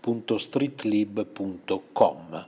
[0.00, 2.46] snails-paceedition.stores.streetlib.com.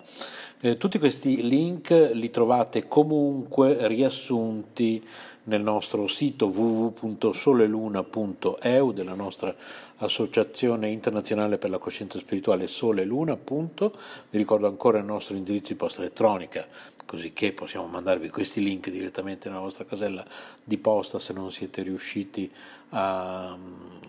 [0.64, 5.04] Eh, tutti questi link li trovate comunque riassunti
[5.44, 9.52] nel nostro sito www.soleluna.eu della nostra
[9.96, 13.04] associazione internazionale per la coscienza spirituale Sole.
[13.04, 16.64] Vi ricordo ancora il nostro indirizzo di posta elettronica,
[17.04, 20.24] così che possiamo mandarvi questi link direttamente nella vostra casella
[20.62, 23.56] di posta se non siete riusciti a, a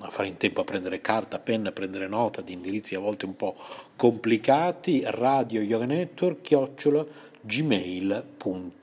[0.09, 3.35] fare in tempo a prendere carta, penna, a prendere nota di indirizzi a volte un
[3.35, 3.55] po'
[3.95, 5.03] complicati.
[5.05, 7.05] Radio Yoga Network, chiocciola
[7.41, 8.81] gmail.com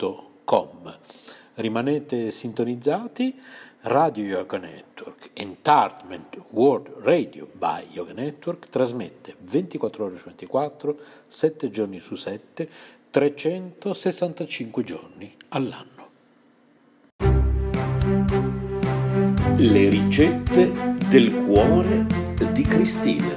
[1.55, 3.39] rimanete sintonizzati.
[3.83, 11.71] Radio Yoga Network, Entertainment World Radio by Yoga Network, trasmette 24 ore su 24, 7
[11.71, 12.69] giorni su 7,
[13.09, 16.00] 365 giorni all'anno.
[19.63, 20.73] Le ricette
[21.11, 22.07] del cuore
[22.51, 23.29] di Cristina.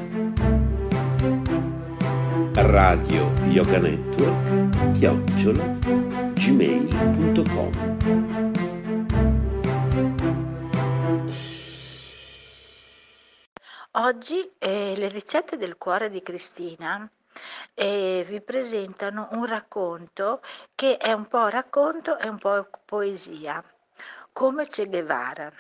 [2.54, 5.66] Radio Yoga Network, chiocciola,
[6.34, 7.72] gmail.com
[13.92, 17.06] Oggi eh, le ricette del cuore di Cristina
[17.74, 20.40] e vi presentano un racconto
[20.74, 23.62] che è un po' racconto e un po' poesia,
[24.32, 25.52] come Che Guevara.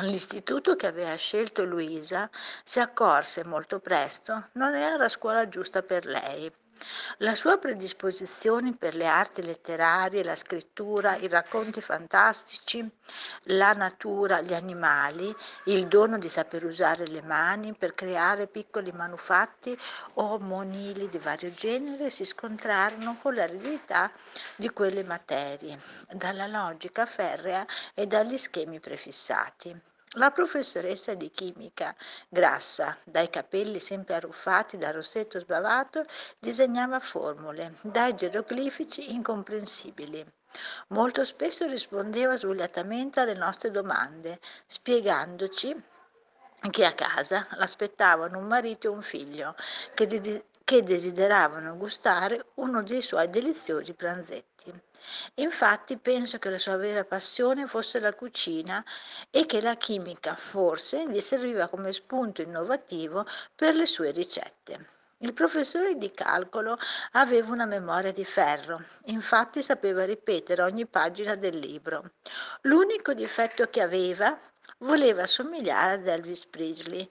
[0.00, 2.28] L'istituto che aveva scelto Luisa
[2.64, 6.50] si accorse molto presto non era la scuola giusta per lei
[7.18, 12.88] la sua predisposizione per le arti letterarie, la scrittura, i racconti fantastici,
[13.44, 15.34] la natura, gli animali,
[15.64, 19.76] il dono di saper usare le mani per creare piccoli manufatti
[20.14, 24.10] o monili di vario genere si scontrarono con l'aridità
[24.56, 25.78] di quelle materie,
[26.10, 29.91] dalla logica ferrea e dagli schemi prefissati.
[30.16, 31.96] La professoressa di chimica,
[32.28, 36.04] grassa, dai capelli sempre arruffati da rossetto sbavato,
[36.38, 40.22] disegnava formule, dai geroglifici incomprensibili.
[40.88, 45.74] Molto spesso rispondeva svogliatamente alle nostre domande, spiegandoci
[46.70, 49.54] che a casa l'aspettavano un marito e un figlio
[49.94, 54.78] che, de- che desideravano gustare uno dei suoi deliziosi pranzetti.
[55.34, 58.84] Infatti penso che la sua vera passione fosse la cucina
[59.30, 65.00] e che la chimica forse gli serviva come spunto innovativo per le sue ricette.
[65.22, 66.76] Il professore di calcolo
[67.12, 72.14] aveva una memoria di ferro, infatti sapeva ripetere ogni pagina del libro.
[72.62, 74.36] L'unico difetto che aveva
[74.78, 77.08] voleva somigliare ad Elvis Presley,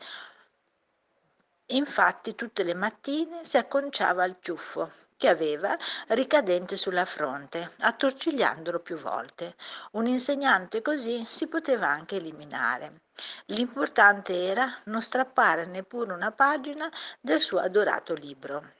[1.71, 5.77] Infatti tutte le mattine si acconciava al ciuffo che aveva
[6.07, 9.55] ricadente sulla fronte, attorcigliandolo più volte.
[9.91, 13.03] Un insegnante così si poteva anche eliminare.
[13.45, 16.89] L'importante era non strappare neppure una pagina
[17.21, 18.73] del suo adorato libro.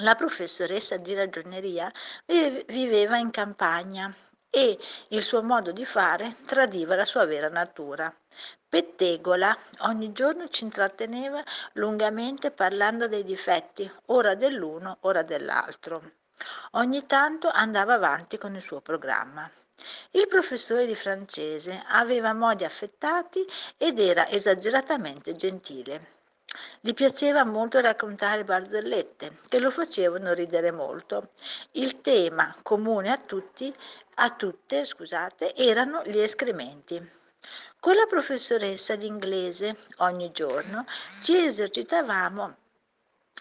[0.00, 1.92] La professoressa di ragioneria
[2.66, 4.12] viveva in campagna
[4.50, 4.76] e
[5.08, 8.12] il suo modo di fare tradiva la sua vera natura.
[8.72, 16.12] Pettegola ogni giorno ci intratteneva lungamente parlando dei difetti, ora dell'uno, ora dell'altro.
[16.70, 19.46] Ogni tanto andava avanti con il suo programma.
[20.12, 23.46] Il professore di francese aveva modi affettati
[23.76, 26.08] ed era esageratamente gentile.
[26.80, 31.32] Gli piaceva molto raccontare barzellette che lo facevano ridere molto.
[31.72, 33.70] Il tema comune a tutti,
[34.14, 37.20] a tutte, scusate, erano gli escrementi.
[37.82, 40.84] Con la professoressa d'inglese ogni giorno
[41.20, 42.56] ci esercitavamo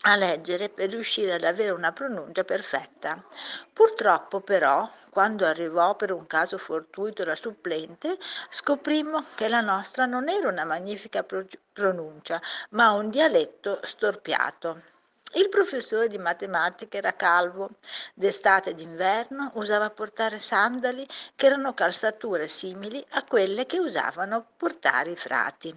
[0.01, 3.23] a leggere per riuscire ad avere una pronuncia perfetta.
[3.71, 8.17] Purtroppo però, quando arrivò per un caso fortuito la supplente,
[8.49, 11.23] scoprimmo che la nostra non era una magnifica
[11.71, 14.81] pronuncia, ma un dialetto storpiato.
[15.33, 17.69] Il professore di matematica era calvo,
[18.13, 21.07] d'estate e d'inverno usava portare sandali
[21.37, 25.73] che erano calzature simili a quelle che usavano portare i frati.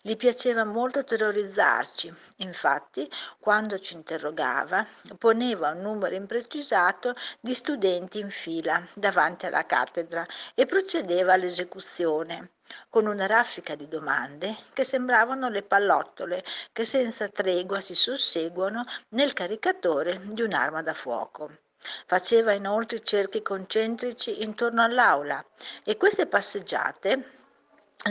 [0.00, 4.86] Gli piaceva molto terrorizzarci, infatti quando ci interrogava
[5.18, 10.24] poneva un numero imprecisato di studenti in fila davanti alla cattedra
[10.54, 12.52] e procedeva all'esecuzione
[12.88, 19.32] con una raffica di domande che sembravano le pallottole che senza tregua si susseguono nel
[19.32, 21.50] caricatore di un'arma da fuoco.
[22.06, 25.44] Faceva inoltre cerchi concentrici intorno all'aula
[25.82, 27.42] e queste passeggiate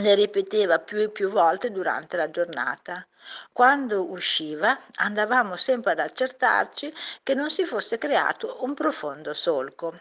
[0.00, 3.06] le ripeteva più e più volte durante la giornata.
[3.52, 6.92] Quando usciva andavamo sempre ad accertarci
[7.22, 9.98] che non si fosse creato un profondo solco.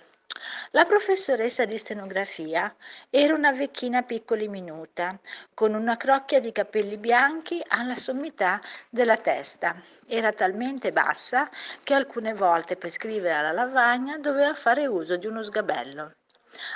[0.72, 2.76] La professoressa di stenografia
[3.10, 5.20] era una vecchina piccola e minuta,
[5.54, 9.76] con una crocchia di capelli bianchi alla sommità della testa.
[10.08, 11.50] Era talmente bassa
[11.84, 16.14] che alcune volte per scrivere alla lavagna doveva fare uso di uno sgabello.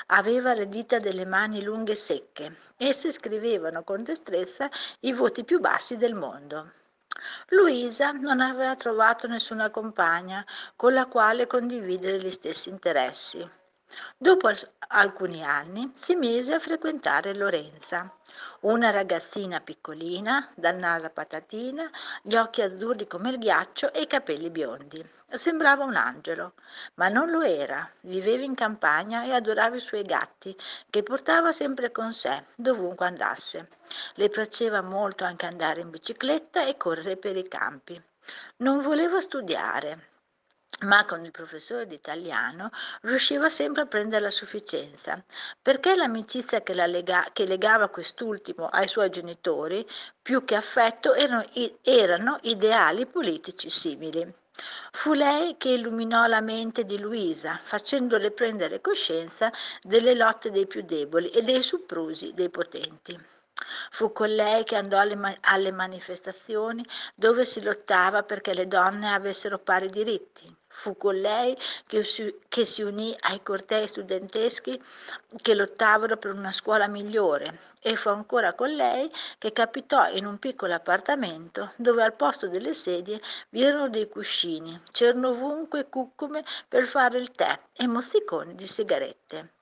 [0.08, 2.56] Aveva le dita delle mani lunghe e secche.
[2.78, 4.70] Esse scrivevano con destrezza
[5.02, 6.72] i voti più bassi del mondo.
[7.50, 10.46] Luisa non aveva trovato nessuna compagna
[10.76, 13.48] con la quale condividere gli stessi interessi.
[14.18, 14.50] Dopo
[14.90, 18.14] alcuni anni si mise a frequentare Lorenza,
[18.68, 21.90] una ragazzina piccolina, dal naso a patatina,
[22.22, 25.06] gli occhi azzurri come il ghiaccio e i capelli biondi.
[25.30, 26.54] Sembrava un angelo,
[26.96, 27.90] ma non lo era.
[28.02, 30.54] Viveva in campagna e adorava i suoi gatti,
[30.90, 33.70] che portava sempre con sé, dovunque andasse.
[34.16, 38.02] Le piaceva molto anche andare in bicicletta e correre per i campi.
[38.58, 40.10] Non voleva studiare,
[40.82, 42.70] ma con il professore di italiano
[43.02, 45.24] riusciva sempre a prendere la sufficienza,
[45.62, 49.88] perché l'amicizia che, la lega, che legava quest'ultimo ai suoi genitori,
[50.22, 51.46] più che affetto, erano,
[51.82, 54.32] erano ideali politici simili.
[54.92, 60.82] Fu lei che illuminò la mente di Luisa, facendole prendere coscienza delle lotte dei più
[60.82, 63.20] deboli e dei soprusi dei potenti.
[63.92, 69.60] Fu con lei che andò alle, alle manifestazioni dove si lottava perché le donne avessero
[69.60, 70.56] pari diritti.
[70.80, 71.58] Fu con lei
[71.88, 74.80] che si, che si, unì ai cortei studenteschi
[75.42, 80.38] che lottavano per una scuola migliore e fu ancora con lei che capitò in un
[80.38, 83.20] piccolo appartamento dove al posto delle sedie
[83.50, 89.54] vi erano dei cuscini, c'erano ovunque cucume per fare il tè e mozziconi di sigarette.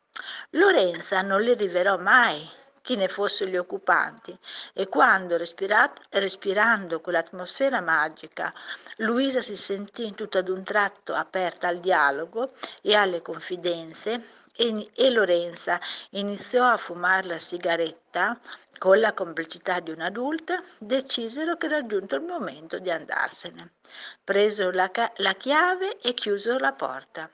[0.52, 2.46] Lorenza non le rivelò mai
[2.86, 4.38] chi ne fossero gli occupanti
[4.72, 8.54] e quando respirando quell'atmosfera magica
[8.98, 12.52] Luisa si sentì tutto ad un tratto aperta al dialogo
[12.84, 14.24] e alle confidenze
[14.56, 18.40] e, e Lorenza iniziò a fumare la sigaretta
[18.78, 23.72] con la complicità di un'adulta, decisero che era giunto il momento di andarsene.
[24.24, 27.30] Presero la, la chiave e chiusero la porta.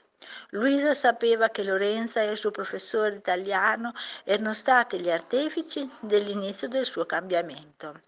[0.50, 6.86] Luisa sapeva che Lorenza e il suo professore italiano erano stati gli artefici dell'inizio del
[6.86, 8.02] suo cambiamento.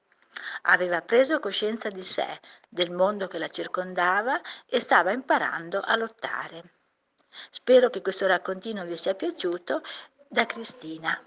[0.63, 2.39] Aveva preso coscienza di sé,
[2.69, 6.63] del mondo che la circondava e stava imparando a lottare.
[7.49, 9.81] Spero che questo raccontino vi sia piaciuto.
[10.27, 11.19] Da Cristina.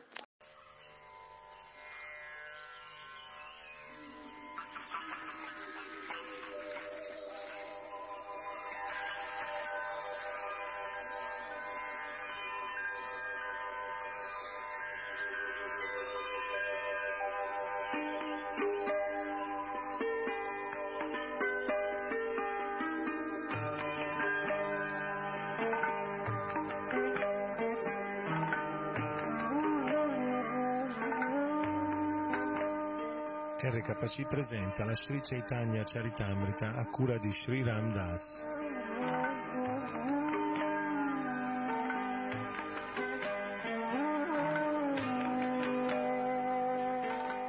[34.08, 38.44] Ci presenta la Sri Chaitanya Charitamrita a cura di Sri Ram Das.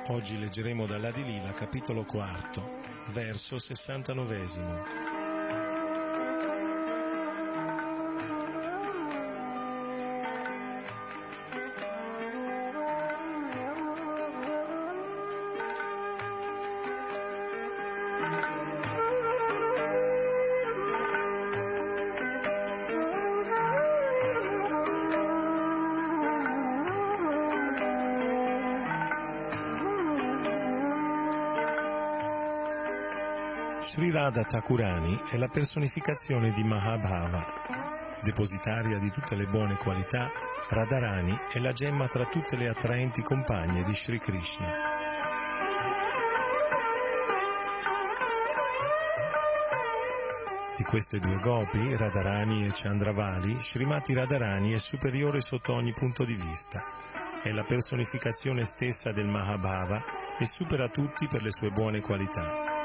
[0.10, 2.80] Oggi leggeremo dalla di Lila, capitolo quarto,
[3.12, 5.17] verso 69.
[34.38, 37.44] Radha Thakurani è la personificazione di Mahabhava.
[38.22, 40.30] Depositaria di tutte le buone qualità,
[40.70, 44.68] Radharani è la gemma tra tutte le attraenti compagne di Sri Krishna.
[50.76, 56.36] Di queste due gopi, Radharani e Chandravali, Srimati Radharani è superiore sotto ogni punto di
[56.36, 56.86] vista.
[57.42, 62.77] È la personificazione stessa del Mahabhava e supera tutti per le sue buone qualità.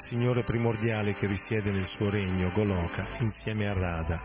[0.00, 4.18] Il Signore primordiale che risiede nel suo regno, Goloka, insieme a Radha,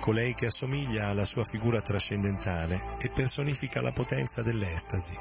[0.00, 5.16] colei che assomiglia alla sua figura trascendentale e personifica la potenza dell'estasi.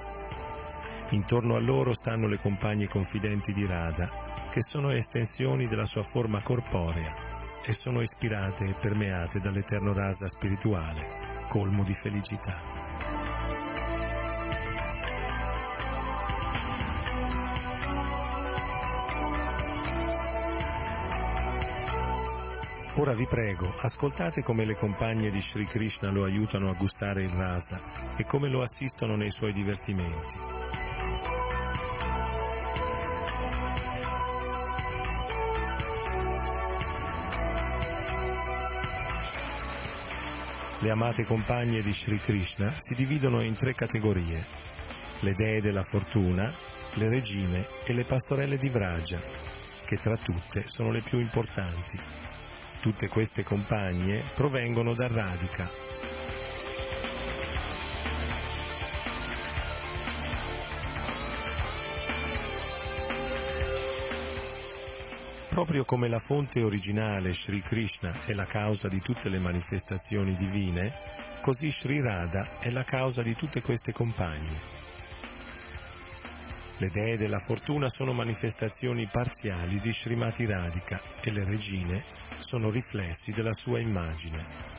[1.09, 6.41] Intorno a loro stanno le compagne confidenti di Radha, che sono estensioni della sua forma
[6.41, 7.13] corporea
[7.63, 11.07] e sono ispirate e permeate dall'eterno rasa spirituale,
[11.49, 12.76] colmo di felicità.
[22.99, 27.29] Ora vi prego, ascoltate come le compagne di Sri Krishna lo aiutano a gustare il
[27.29, 27.79] rasa
[28.15, 30.35] e come lo assistono nei suoi divertimenti.
[40.79, 44.43] Le amate compagne di Sri Krishna si dividono in tre categorie,
[45.19, 46.51] le dee della fortuna,
[46.93, 49.21] le regine e le pastorelle di Vraja,
[49.85, 52.26] che tra tutte sono le più importanti.
[52.79, 55.87] Tutte queste compagne provengono da Radica.
[65.57, 70.93] proprio come la fonte originale Sri Krishna è la causa di tutte le manifestazioni divine,
[71.41, 74.76] così Sri Radha è la causa di tutte queste compagne.
[76.79, 82.03] Le dee della fortuna sono manifestazioni parziali di Srimati Radhika e le regine
[82.37, 84.76] sono riflessi della sua immagine.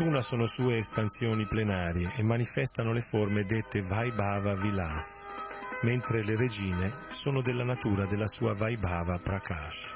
[0.00, 5.26] 41 sono sue espansioni plenarie e manifestano le forme dette Vaibhava Vilas,
[5.82, 9.94] mentre le regine sono della natura della sua Vaibhava Prakash.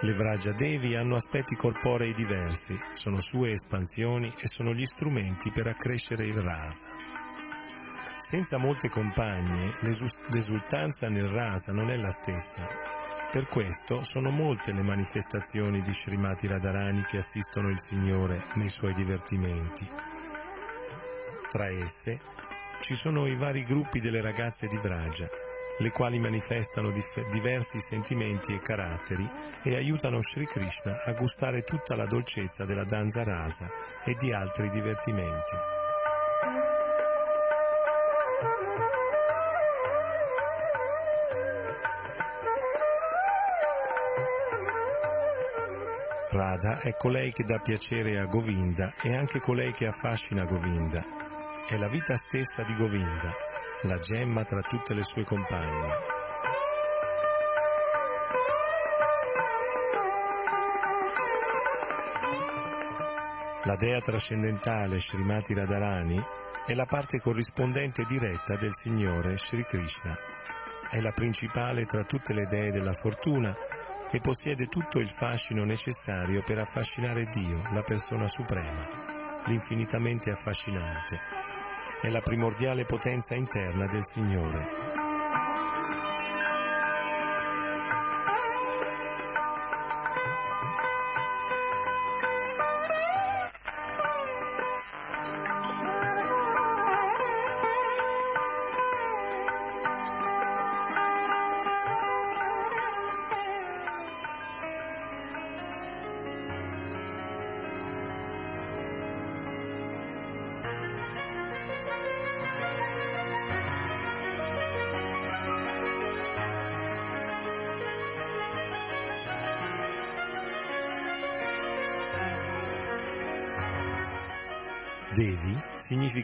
[0.00, 5.68] Le Vraja Devi hanno aspetti corporei diversi, sono sue espansioni e sono gli strumenti per
[5.68, 6.88] accrescere il rasa.
[8.18, 9.74] Senza molte compagne,
[10.30, 13.01] l'esultanza nel rasa non è la stessa,
[13.32, 18.92] per questo sono molte le manifestazioni di Srimati Radharani che assistono il Signore nei suoi
[18.92, 19.88] divertimenti.
[21.48, 22.20] Tra esse
[22.82, 25.26] ci sono i vari gruppi delle ragazze di Vraja,
[25.78, 29.26] le quali manifestano dif- diversi sentimenti e caratteri
[29.62, 33.70] e aiutano Sri Krishna a gustare tutta la dolcezza della danza rasa
[34.04, 35.56] e di altri divertimenti.
[46.32, 51.04] Radha è colei che dà piacere a Govinda e anche colei che affascina Govinda.
[51.68, 53.34] È la vita stessa di Govinda,
[53.82, 56.20] la gemma tra tutte le sue compagne.
[63.64, 66.24] La dea trascendentale Srimati Radharani
[66.64, 70.16] è la parte corrispondente diretta del Signore Sri Krishna.
[70.88, 73.54] È la principale tra tutte le dee della fortuna
[74.12, 78.86] e possiede tutto il fascino necessario per affascinare Dio, la persona suprema,
[79.46, 81.18] l'infinitamente affascinante.
[82.02, 85.01] È la primordiale potenza interna del Signore.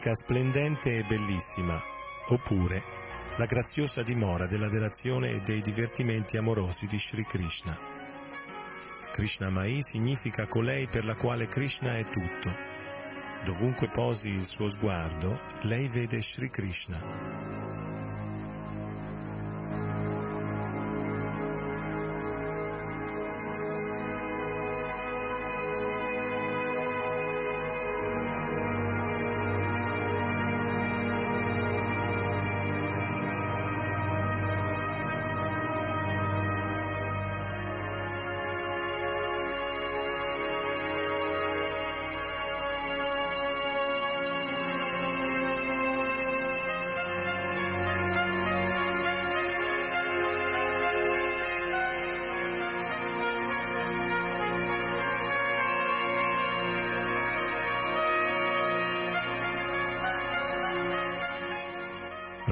[0.09, 1.81] Significa splendente e bellissima,
[2.27, 2.81] oppure
[3.37, 7.77] la graziosa dimora dell'adorazione e dei divertimenti amorosi di Sri Krishna.
[9.11, 12.55] Krishna Mai significa colei per la quale Krishna è tutto.
[13.43, 17.48] Dovunque posi il suo sguardo, lei vede Sri Krishna.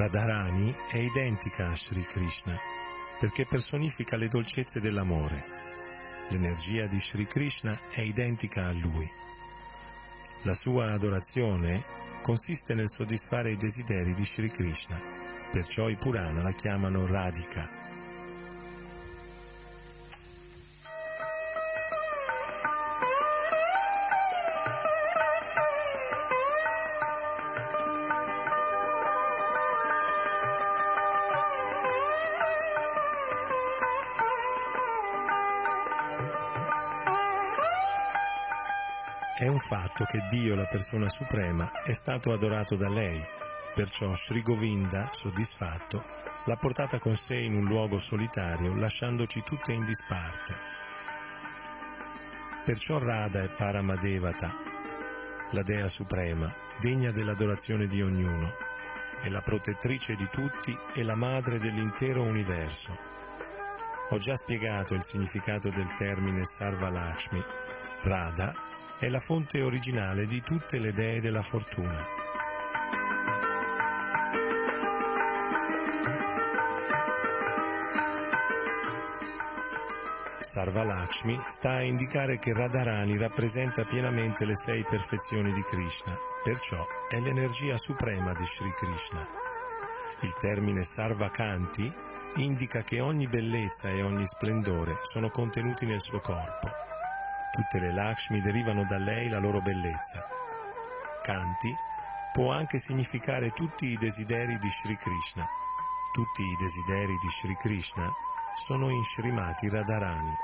[0.08, 2.58] Radharani è identica a Sri Krishna
[3.20, 5.44] perché personifica le dolcezze dell'amore.
[6.28, 9.06] L'energia di Sri Krishna è identica a lui.
[10.42, 11.84] La sua adorazione
[12.22, 14.98] consiste nel soddisfare i desideri di Sri Krishna,
[15.50, 17.77] perciò i Purana la chiamano Radhika.
[39.98, 43.20] Fatto che Dio, la persona suprema, è stato adorato da lei,
[43.74, 46.04] perciò Sri Govinda, soddisfatto,
[46.44, 50.54] l'ha portata con sé in un luogo solitario, lasciandoci tutte in disparte.
[52.64, 54.54] Perciò Radha è Paramadevata,
[55.50, 58.54] la Dea Suprema, degna dell'adorazione di ognuno,
[59.20, 62.96] è la protettrice di tutti e la madre dell'intero universo.
[64.10, 67.42] Ho già spiegato il significato del termine Sarva Lakshmi.
[68.02, 68.67] Radha
[68.98, 72.04] è la fonte originale di tutte le dee della fortuna.
[80.40, 86.84] Sarva Lakshmi sta a indicare che Radharani rappresenta pienamente le sei perfezioni di Krishna, perciò
[87.08, 89.24] è l'energia suprema di Sri Krishna.
[90.22, 91.92] Il termine Sarva Kanti
[92.36, 96.87] indica che ogni bellezza e ogni splendore sono contenuti nel suo corpo.
[97.50, 100.26] Tutte le Lakshmi derivano da lei la loro bellezza.
[101.22, 101.74] Kanti
[102.32, 105.46] può anche significare tutti i desideri di Sri Krishna.
[106.12, 108.12] Tutti i desideri di Sri Krishna
[108.54, 110.34] sono in Srimati Radharani.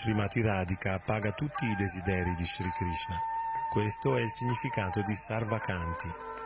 [0.00, 3.20] Srimati Radhika appaga tutti i desideri di Sri Krishna.
[3.68, 6.37] Questo è il significato di Sarvakanti.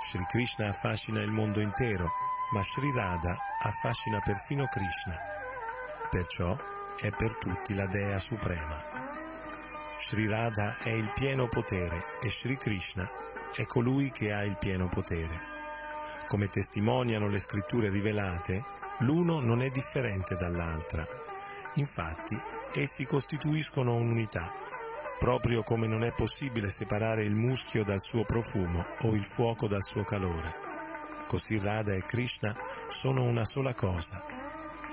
[0.00, 2.10] Sri Krishna affascina il mondo intero,
[2.52, 5.18] ma Sri Radha affascina perfino Krishna.
[6.08, 6.56] Perciò
[6.96, 8.80] è per tutti la Dea Suprema.
[9.98, 13.10] Sri Radha è il pieno potere e Sri Krishna
[13.54, 15.56] è colui che ha il pieno potere.
[16.28, 18.64] Come testimoniano le scritture rivelate,
[18.98, 21.06] l'uno non è differente dall'altra.
[21.74, 22.40] Infatti,
[22.74, 24.52] essi costituiscono un'unità,
[25.18, 29.82] proprio come non è possibile separare il muschio dal suo profumo o il fuoco dal
[29.82, 30.54] suo calore.
[31.26, 32.56] Così Radha e Krishna
[32.88, 34.22] sono una sola cosa,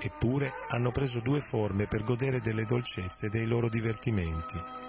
[0.00, 4.85] eppure hanno preso due forme per godere delle dolcezze dei loro divertimenti.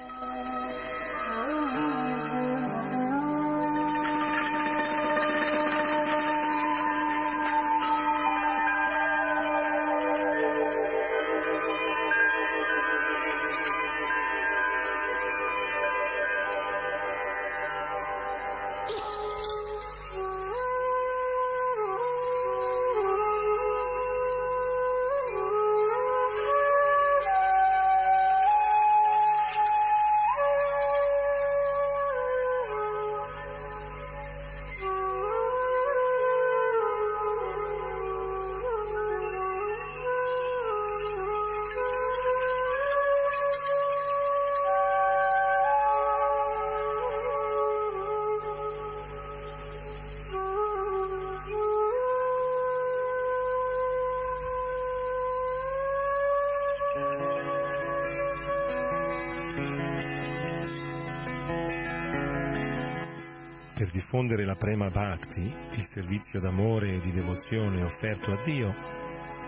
[64.09, 68.73] Diffondere la Prema Bhakti, il servizio d'amore e di devozione offerto a Dio,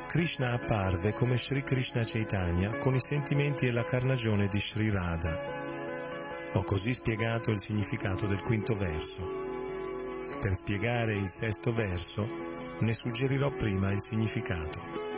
[0.08, 5.39] Krishna apparve come Sri Krishna Chaitanya con i sentimenti e la carnagione di Sri Radha.
[6.52, 9.22] Ho così spiegato il significato del quinto verso.
[10.41, 12.28] Per spiegare il sesto verso
[12.80, 15.09] ne suggerirò prima il significato.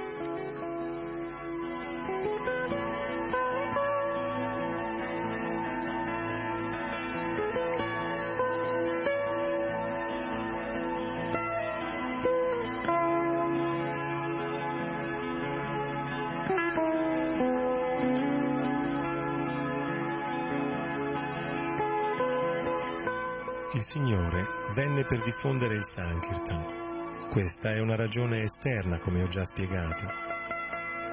[24.82, 27.30] Venne per diffondere il Sankirtan.
[27.30, 30.08] Questa è una ragione esterna, come ho già spiegato.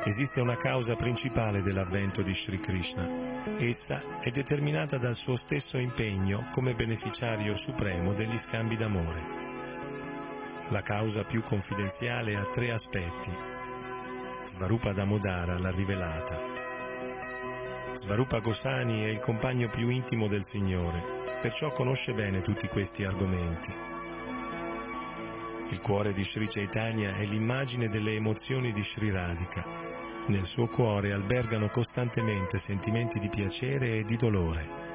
[0.04, 3.06] Esiste una causa principale dell'avvento di Sri Krishna.
[3.58, 9.22] Essa è determinata dal suo stesso impegno come beneficiario supremo degli scambi d'amore.
[10.68, 13.36] La causa più confidenziale ha tre aspetti.
[14.44, 16.40] Svarupa Damodara l'ha rivelata.
[17.92, 23.72] Svarupa Gosani è il compagno più intimo del Signore perciò conosce bene tutti questi argomenti.
[25.70, 29.64] Il cuore di Sri Chaitanya è l'immagine delle emozioni di Sri Radhika.
[30.26, 34.87] Nel suo cuore albergano costantemente sentimenti di piacere e di dolore.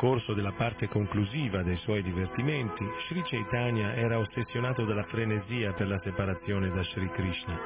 [0.00, 5.98] Corso della parte conclusiva dei suoi divertimenti, Sri Chaitanya era ossessionato dalla frenesia per la
[5.98, 7.60] separazione da Sri Krishna.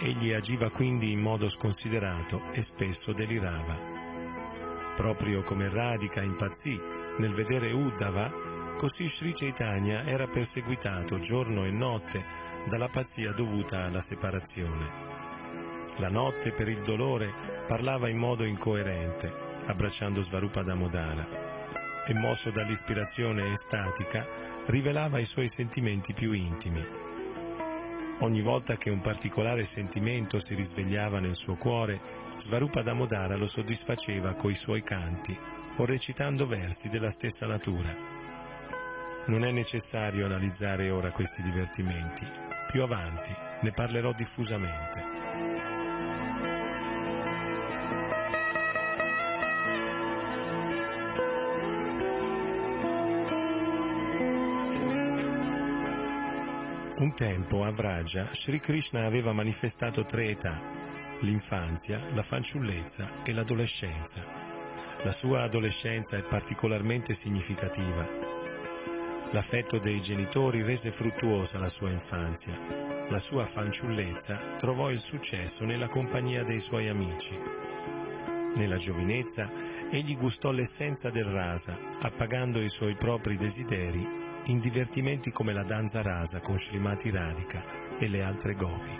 [0.00, 3.76] Egli agiva quindi in modo sconsiderato e spesso delirava.
[4.96, 6.80] Proprio come Radhika impazzì
[7.18, 8.28] nel vedere Uddhava,
[8.76, 12.24] così Sri Chaitanya era perseguitato giorno e notte
[12.66, 14.84] dalla pazzia dovuta alla separazione.
[15.98, 17.32] La notte, per il dolore,
[17.68, 19.32] parlava in modo incoerente,
[19.66, 21.37] abbracciando Svarupa Damodara
[22.08, 24.26] e mosso dall'ispirazione estatica,
[24.66, 26.82] rivelava i suoi sentimenti più intimi.
[28.20, 32.00] Ogni volta che un particolare sentimento si risvegliava nel suo cuore,
[32.38, 35.38] Svarupa Damodara lo soddisfaceva coi suoi canti
[35.76, 37.94] o recitando versi della stessa natura.
[39.26, 42.26] Non è necessario analizzare ora questi divertimenti,
[42.70, 45.77] più avanti ne parlerò diffusamente.
[57.00, 60.60] Un tempo a Vraja Sri Krishna aveva manifestato tre età,
[61.20, 64.20] l'infanzia, la fanciullezza e l'adolescenza.
[65.02, 68.04] La sua adolescenza è particolarmente significativa.
[69.30, 72.58] L'affetto dei genitori rese fruttuosa la sua infanzia.
[73.10, 77.38] La sua fanciullezza trovò il successo nella compagnia dei suoi amici.
[78.56, 79.48] Nella giovinezza
[79.88, 84.17] egli gustò l'essenza del rasa, appagando i suoi propri desideri
[84.48, 87.62] in divertimenti come la danza rasa con Srimati Radhika
[87.98, 88.90] e le altre gopi.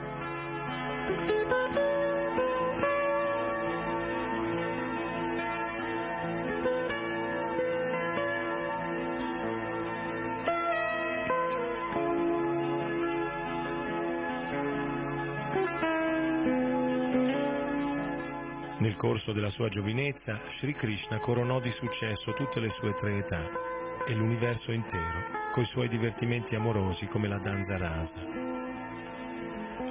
[18.81, 23.77] Nel corso della sua giovinezza, Sri Krishna coronò di successo tutte le sue tre età
[24.07, 28.21] e l'universo intero coi suoi divertimenti amorosi come la danza rasa.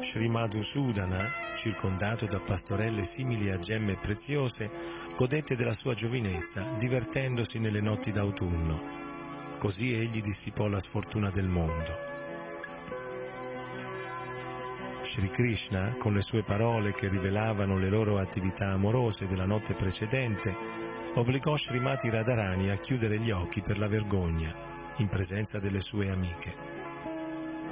[0.01, 4.69] Sri Madhusudana, circondato da pastorelle simili a gemme preziose,
[5.15, 9.05] godette della sua giovinezza divertendosi nelle notti d'autunno.
[9.57, 12.15] Così egli dissipò la sfortuna del mondo.
[15.03, 20.55] Sri Krishna, con le sue parole che rivelavano le loro attività amorose della notte precedente,
[21.15, 26.53] obbligò Srimati Radharani a chiudere gli occhi per la vergogna in presenza delle sue amiche.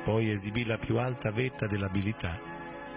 [0.04, 2.40] Poi esibì la più alta vetta dell'abilità,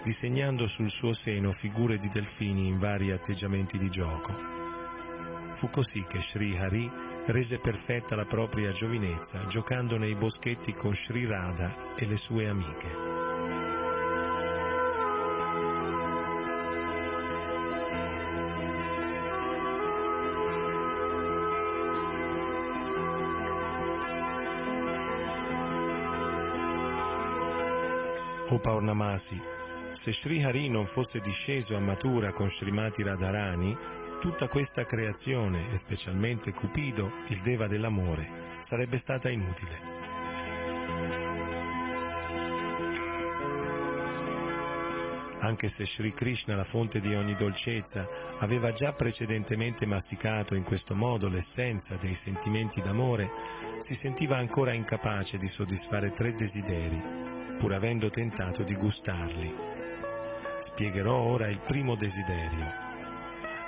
[0.02, 4.34] disegnando sul suo seno figure di delfini in vari atteggiamenti di gioco.
[5.52, 6.90] Fu così che Sri Hari
[7.26, 13.37] rese perfetta la propria giovinezza, giocando nei boschetti con Sri Radha e le sue amiche.
[28.50, 29.38] O Paurnamasi,
[29.92, 33.76] se Sri Hari non fosse disceso a Matura con Srimati Radharani,
[34.20, 38.26] tutta questa creazione, e specialmente Cupido, il Deva dell'amore,
[38.60, 39.78] sarebbe stata inutile.
[45.40, 48.08] Anche se Sri Krishna, la fonte di ogni dolcezza,
[48.38, 53.30] aveva già precedentemente masticato in questo modo l'essenza dei sentimenti d'amore,
[53.80, 59.54] si sentiva ancora incapace di soddisfare tre desideri, pur avendo tentato di gustarli.
[60.58, 62.86] Spiegherò ora il primo desiderio.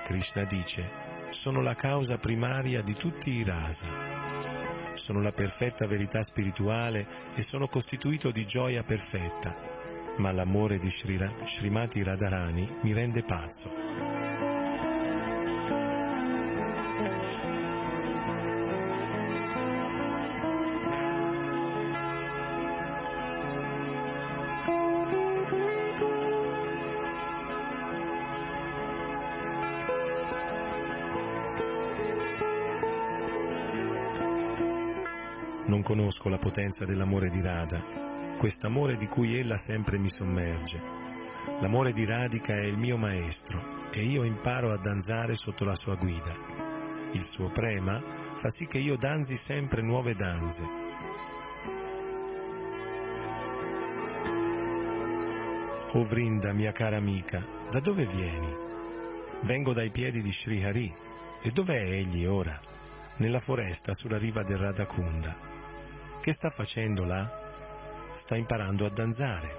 [0.05, 0.88] Krishna dice,
[1.31, 3.87] sono la causa primaria di tutti i rasa.
[4.94, 9.55] Sono la perfetta verità spirituale e sono costituito di gioia perfetta,
[10.16, 14.30] ma l'amore di Srimati Radharani mi rende pazzo.
[36.31, 37.83] Conosco la potenza dell'amore di Radha,
[38.38, 40.81] quest'amore di cui ella sempre mi sommerge.
[41.61, 45.97] L'amore di Radhika è il mio maestro e io imparo a danzare sotto la sua
[45.97, 46.35] guida.
[47.12, 48.01] Il suo prema
[48.37, 50.79] fa sì che io danzi sempre nuove danze.
[55.93, 58.55] O Vrinda, mia cara amica, da dove vieni?
[59.43, 60.95] Vengo dai piedi di Sri Hari.
[61.43, 62.59] E dov'è egli ora?
[63.16, 65.60] Nella foresta sulla riva del Radhakunda.
[66.20, 67.26] Che sta facendo là?
[68.12, 69.56] Sta imparando a danzare.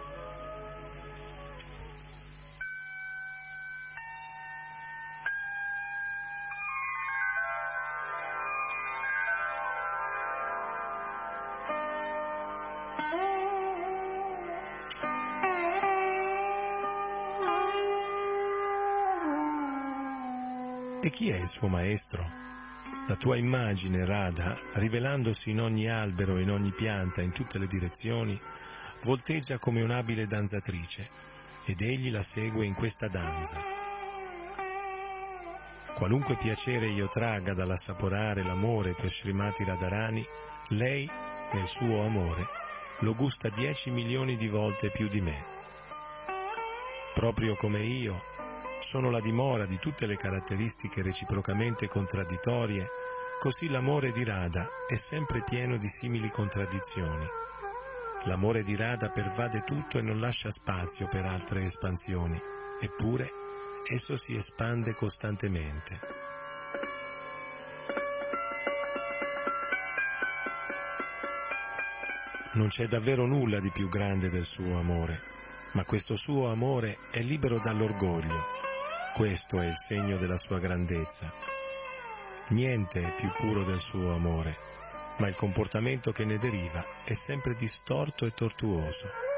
[21.01, 22.50] E chi è il suo maestro?
[23.11, 28.39] La tua immagine, Radha, rivelandosi in ogni albero, in ogni pianta, in tutte le direzioni,
[29.03, 31.09] volteggia come un'abile danzatrice,
[31.65, 33.61] ed egli la segue in questa danza.
[35.95, 40.25] Qualunque piacere io tragga dall'assaporare l'amore per Srimati Radharani,
[40.69, 41.05] lei,
[41.51, 42.47] nel suo amore,
[42.99, 45.43] lo gusta dieci milioni di volte più di me.
[47.13, 48.21] Proprio come io,
[48.79, 52.99] sono la dimora di tutte le caratteristiche reciprocamente contraddittorie,
[53.41, 57.25] così l'amore di Radha è sempre pieno di simili contraddizioni.
[58.25, 62.39] L'amore di Radha pervade tutto e non lascia spazio per altre espansioni,
[62.79, 63.31] eppure
[63.87, 65.99] esso si espande costantemente.
[72.51, 75.19] Non c'è davvero nulla di più grande del suo amore,
[75.71, 78.59] ma questo suo amore è libero dall'orgoglio
[79.13, 81.60] questo è il segno della sua grandezza.
[82.51, 84.57] Niente è più puro del suo amore,
[85.19, 89.30] ma il comportamento che ne deriva è sempre distorto e tortuoso.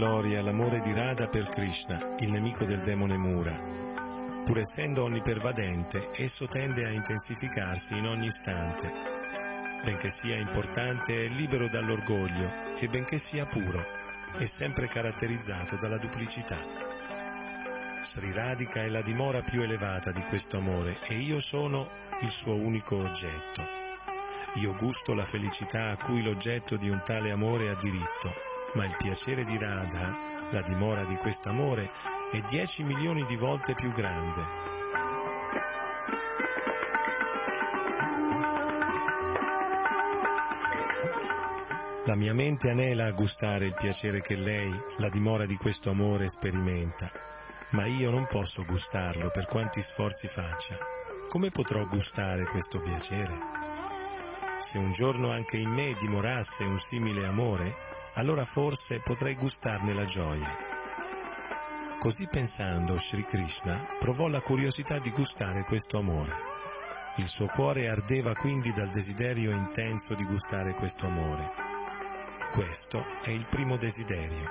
[0.00, 3.54] Glorie all'amore di Radha per Krishna, il nemico del demone Mura.
[4.46, 8.90] Pur essendo onnipervadente, esso tende a intensificarsi in ogni istante.
[9.84, 13.84] Benché sia importante, è libero dall'orgoglio e benché sia puro,
[14.38, 16.56] è sempre caratterizzato dalla duplicità.
[18.02, 21.86] Sri Radhika è la dimora più elevata di questo amore e io sono
[22.22, 23.62] il suo unico oggetto.
[24.54, 28.94] Io gusto la felicità a cui l'oggetto di un tale amore ha diritto ma il
[28.96, 30.16] piacere di Radha,
[30.50, 31.90] la dimora di quest'amore,
[32.30, 34.68] è dieci milioni di volte più grande.
[42.04, 46.28] La mia mente anela a gustare il piacere che lei, la dimora di questo amore,
[46.28, 47.10] sperimenta,
[47.70, 50.76] ma io non posso gustarlo per quanti sforzi faccia.
[51.28, 53.38] Come potrò gustare questo piacere?
[54.60, 60.04] Se un giorno anche in me dimorasse un simile amore, allora forse potrei gustarne la
[60.04, 60.78] gioia.
[61.98, 66.32] Così pensando, Sri Krishna provò la curiosità di gustare questo amore.
[67.16, 71.50] Il suo cuore ardeva quindi dal desiderio intenso di gustare questo amore.
[72.52, 74.50] Questo è il primo desiderio.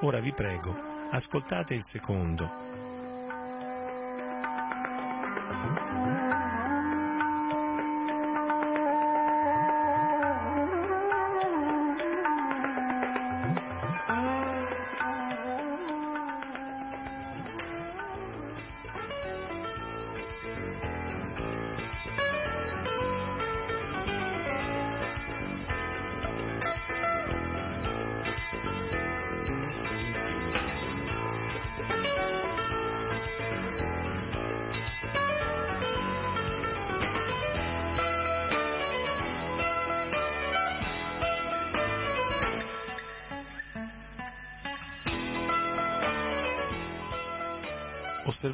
[0.00, 0.74] Ora vi prego,
[1.10, 2.71] ascoltate il secondo,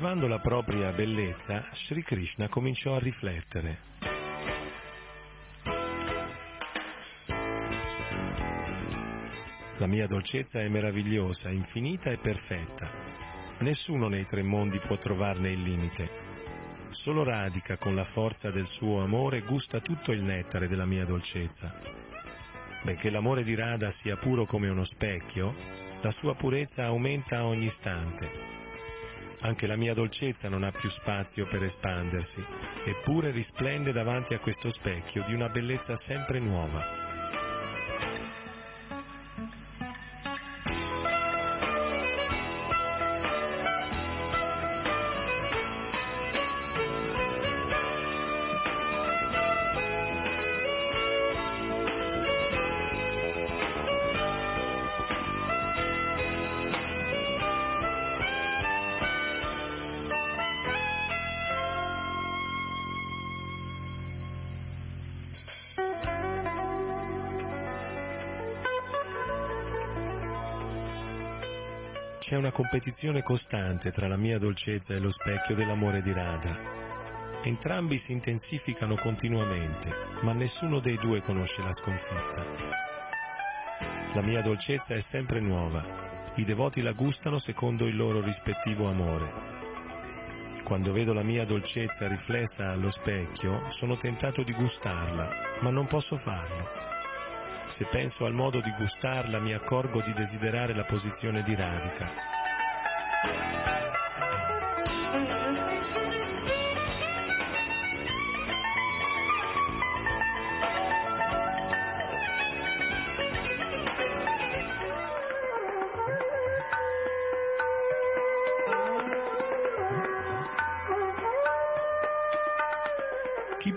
[0.09, 3.79] Osservando la propria bellezza, Sri Krishna cominciò a riflettere.
[9.77, 12.91] La mia dolcezza è meravigliosa, infinita e perfetta.
[13.59, 16.09] Nessuno nei tre mondi può trovarne il limite.
[16.89, 21.71] Solo Radhika, con la forza del suo amore, gusta tutto il nettare della mia dolcezza.
[22.81, 25.55] Benché l'amore di Radha sia puro come uno specchio,
[26.01, 28.48] la sua purezza aumenta a ogni istante
[29.41, 32.45] anche la mia dolcezza non ha più spazio per espandersi,
[32.85, 36.98] eppure risplende davanti a questo specchio di una bellezza sempre nuova.
[72.59, 76.57] Competizione costante tra la mia dolcezza e lo specchio dell'amore di Radha.
[77.45, 82.45] Entrambi si intensificano continuamente, ma nessuno dei due conosce la sconfitta.
[84.13, 89.31] La mia dolcezza è sempre nuova, I devoti la gustano secondo il loro rispettivo amore.
[90.65, 96.17] Quando vedo la mia dolcezza riflessa allo specchio, sono tentato di gustarla, ma non posso
[96.17, 96.69] farlo.
[97.69, 102.38] Se penso al modo di gustarla, mi accorgo di desiderare la posizione di radica.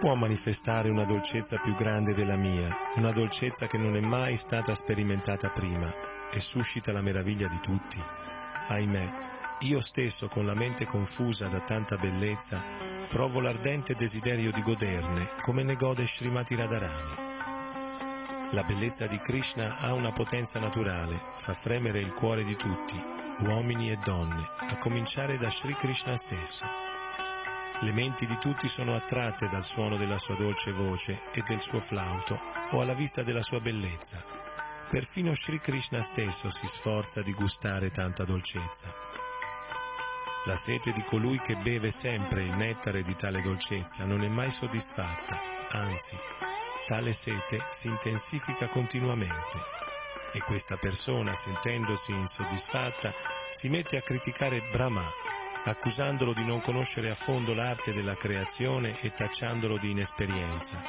[0.02, 4.74] Può manifestare una dolcezza più grande della mia, una dolcezza che non è mai stata
[4.74, 5.94] sperimentata prima
[6.32, 8.02] e suscita la meraviglia di tutti?
[8.68, 9.31] Ahimè,
[9.62, 12.64] io stesso, con la mente confusa da tanta bellezza,
[13.10, 17.30] provo l'ardente desiderio di goderne, come ne gode Srimati Radharani.
[18.52, 23.00] La bellezza di Krishna ha una potenza naturale, fa fremere il cuore di tutti,
[23.40, 26.66] uomini e donne, a cominciare da Sri Krishna stesso.
[27.82, 31.80] Le menti di tutti sono attratte dal suono della sua dolce voce e del suo
[31.80, 32.40] flauto
[32.72, 34.24] o alla vista della sua bellezza.
[34.90, 39.11] Perfino Sri Krishna stesso si sforza di gustare tanta dolcezza.
[40.46, 44.50] La sete di colui che beve sempre il nettare di tale dolcezza non è mai
[44.50, 45.40] soddisfatta,
[45.70, 46.18] anzi,
[46.88, 49.60] tale sete si intensifica continuamente.
[50.34, 53.14] E questa persona, sentendosi insoddisfatta,
[53.52, 55.08] si mette a criticare Brahma
[55.66, 60.82] accusandolo di non conoscere a fondo l'arte della creazione e tacciandolo di inesperienza.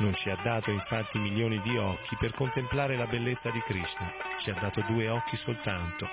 [0.00, 4.50] Non ci ha dato infatti milioni di occhi per contemplare la bellezza di Krishna, ci
[4.50, 6.06] ha dato due occhi soltanto,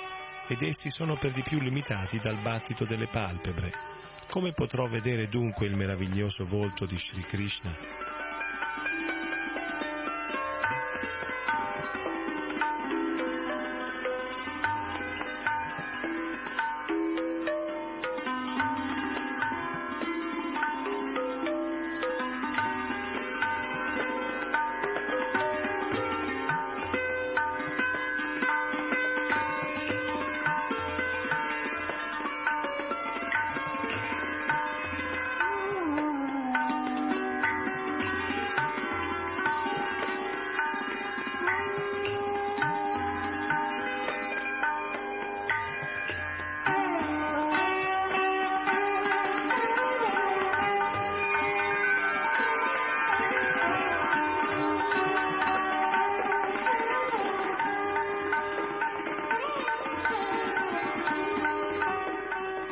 [0.51, 3.71] ed essi sono per di più limitati dal battito delle palpebre.
[4.29, 8.10] Come potrò vedere dunque il meraviglioso volto di Sri Krishna?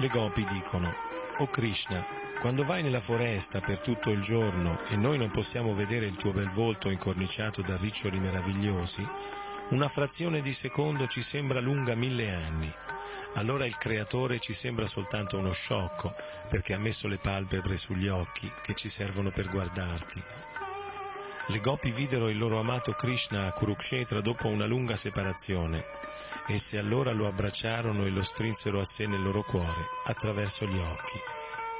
[0.09, 0.93] Gopi dicono,
[1.37, 2.05] O Krishna,
[2.41, 6.31] quando vai nella foresta per tutto il giorno e noi non possiamo vedere il tuo
[6.31, 9.07] bel volto incorniciato da riccioli meravigliosi,
[9.69, 12.73] una frazione di secondo ci sembra lunga mille anni.
[13.35, 16.13] Allora il creatore ci sembra soltanto uno sciocco,
[16.49, 20.21] perché ha messo le palpebre sugli occhi che ci servono per guardarti.
[21.47, 25.98] Le gopi videro il loro amato Krishna a Kurukshetra dopo una lunga separazione
[26.51, 31.21] Esse allora lo abbracciarono e lo strinsero a sé nel loro cuore, attraverso gli occhi,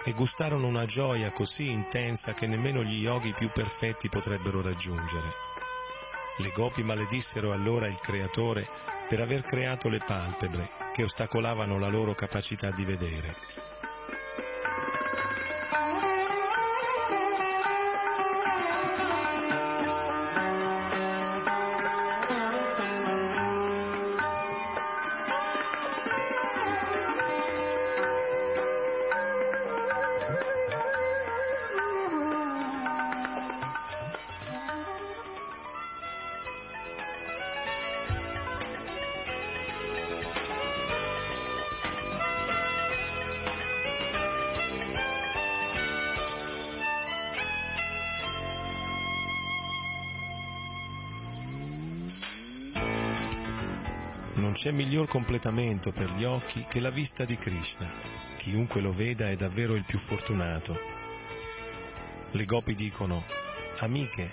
[0.03, 5.34] e gustarono una gioia così intensa che nemmeno gli yogi più perfetti potrebbero raggiungere.
[6.38, 8.70] Le gopi maledissero allora il Creatore
[9.07, 13.59] per aver creato le palpebre che ostacolavano la loro capacità di vedere
[54.60, 57.89] c'è miglior completamento per gli occhi che la vista di Krishna.
[58.36, 60.78] Chiunque lo veda è davvero il più fortunato.
[62.32, 63.24] Le gopi dicono,
[63.78, 64.30] amiche,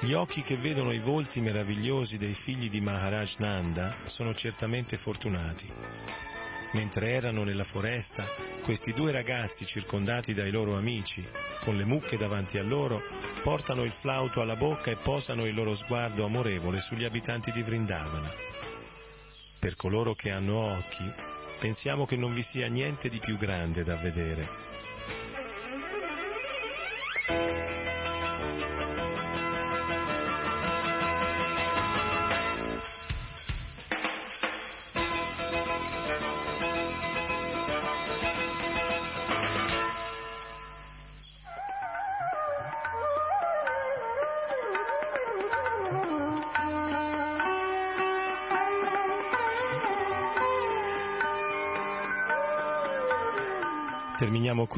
[0.00, 5.68] gli occhi che vedono i volti meravigliosi dei figli di Maharaj Nanda sono certamente fortunati.
[6.72, 8.24] Mentre erano nella foresta,
[8.62, 11.22] questi due ragazzi circondati dai loro amici,
[11.60, 13.02] con le mucche davanti a loro,
[13.42, 18.47] portano il flauto alla bocca e posano il loro sguardo amorevole sugli abitanti di Vrindavana.
[19.60, 21.04] Per coloro che hanno occhi,
[21.58, 24.67] pensiamo che non vi sia niente di più grande da vedere.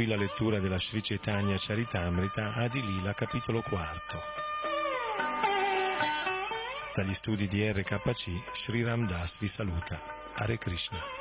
[0.01, 4.19] Qui la lettura della Sri Chaitanya Charitamrita Adilila, capitolo quarto.
[6.95, 10.01] Dagli studi di RKC, Sri Ram Das vi saluta.
[10.37, 11.20] Hare Krishna.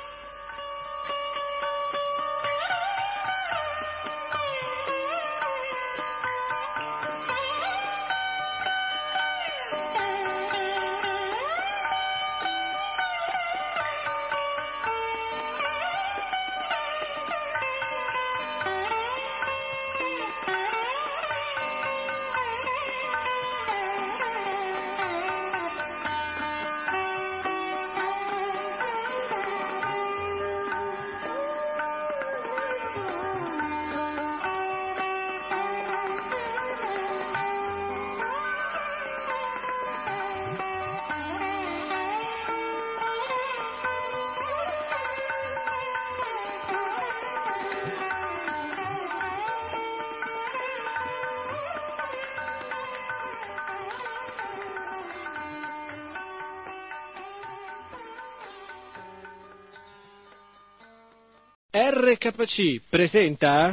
[62.50, 63.70] RKC presenta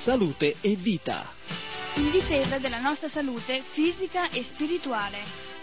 [0.00, 1.30] Salute e vita.
[1.96, 5.18] In difesa della nostra salute fisica e spirituale.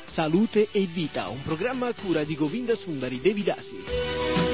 [0.05, 4.49] Salute e vita, un programma a cura di Govinda Sundari Devidasi.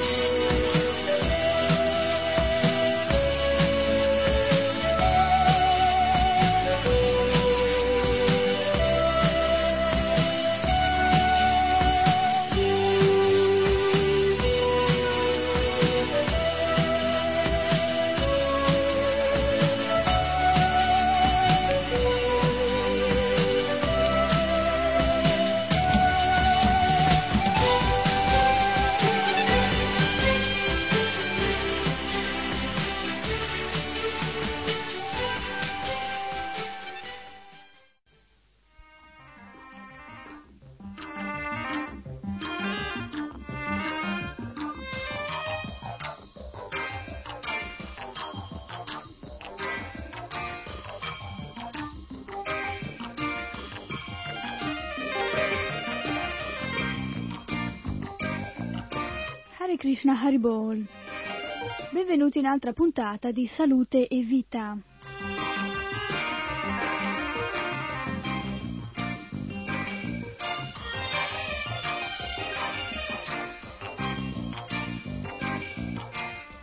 [60.05, 60.85] Krishna Haribol.
[61.89, 64.77] Benvenuti in un'altra puntata di Salute e Vita.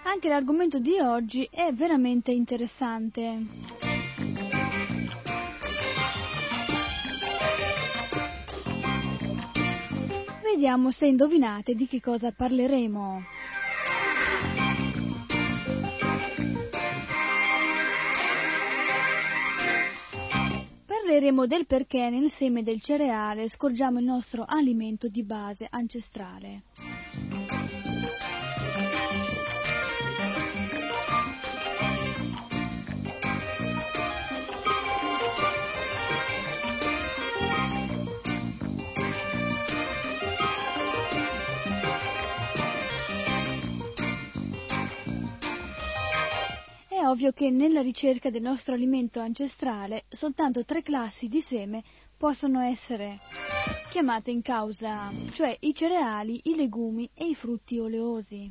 [0.05, 3.72] Anche l'argomento di oggi è veramente interessante.
[10.62, 13.22] Vediamo se indovinate di che cosa parleremo.
[20.86, 26.62] Parleremo del perché nel seme del cereale scorgiamo il nostro alimento di base ancestrale.
[47.09, 51.82] Ovvio che nella ricerca del nostro alimento ancestrale soltanto tre classi di seme
[52.16, 53.20] possono essere
[53.90, 58.50] chiamate in causa, cioè i cereali, i legumi e i frutti oleosi.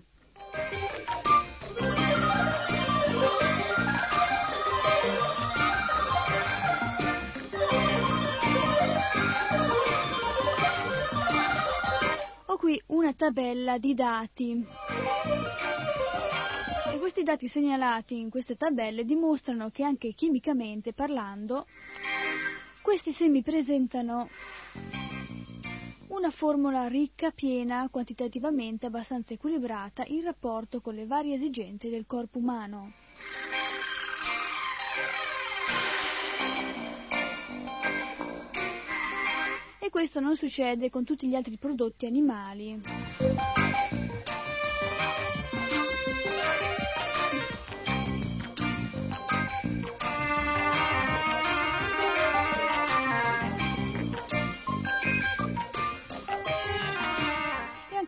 [12.46, 14.66] Ho qui una tabella di dati
[17.02, 21.66] questi dati segnalati in queste tabelle dimostrano che anche chimicamente parlando
[22.84, 24.30] questi semi presentano
[26.10, 32.38] una formula ricca, piena, quantitativamente abbastanza equilibrata in rapporto con le varie esigenze del corpo
[32.38, 32.94] umano.
[39.80, 42.80] E questo non succede con tutti gli altri prodotti animali.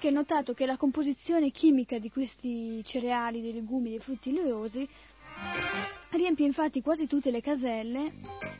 [0.03, 4.85] Anche notato che la composizione chimica di questi cereali, dei legumi, dei frutti oleosi
[6.09, 8.11] riempie infatti quasi tutte le caselle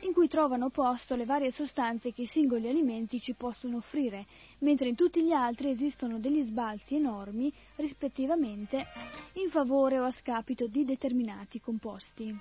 [0.01, 4.25] in cui trovano posto le varie sostanze che i singoli alimenti ci possono offrire,
[4.59, 8.85] mentre in tutti gli altri esistono degli sbalzi enormi, rispettivamente,
[9.33, 12.33] in favore o a scapito di determinati composti.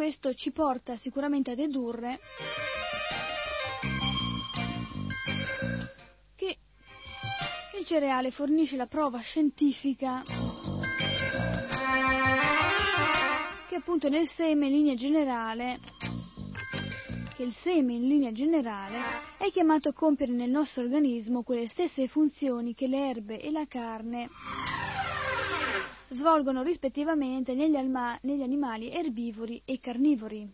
[0.00, 2.18] Questo ci porta sicuramente a dedurre
[7.78, 10.22] Il cereale fornisce la prova scientifica
[13.68, 15.78] che appunto nel seme in linea generale
[17.34, 18.96] che il seme in linea generale
[19.36, 23.66] è chiamato a compiere nel nostro organismo quelle stesse funzioni che le erbe e la
[23.66, 24.30] carne
[26.10, 30.48] svolgono rispettivamente negli, alma- negli animali erbivori e carnivori.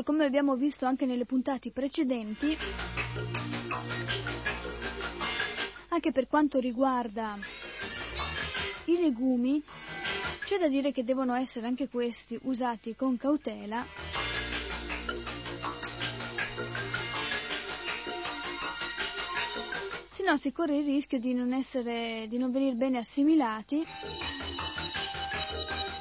[0.00, 2.56] Comunque, come abbiamo visto anche nelle puntate precedenti,
[5.88, 7.36] anche per quanto riguarda
[8.86, 9.62] i legumi,
[10.44, 13.84] c'è da dire che devono essere anche questi usati con cautela.
[20.10, 23.86] Se no si corre il rischio di non, essere, di non venire bene assimilati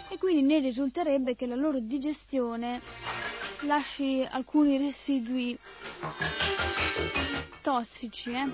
[0.10, 3.19] e quindi ne risulterebbe che la loro digestione
[3.62, 5.58] lasci alcuni residui
[7.62, 8.32] tossici.
[8.32, 8.50] Eh?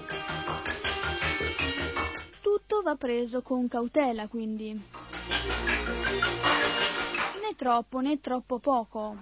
[2.41, 4.73] Tutto va preso con cautela quindi.
[7.41, 9.17] Né troppo né troppo poco.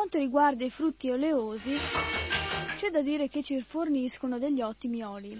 [0.00, 1.74] Quanto riguarda i frutti oleosi,
[2.78, 5.38] c'è da dire che ci forniscono degli ottimi oli.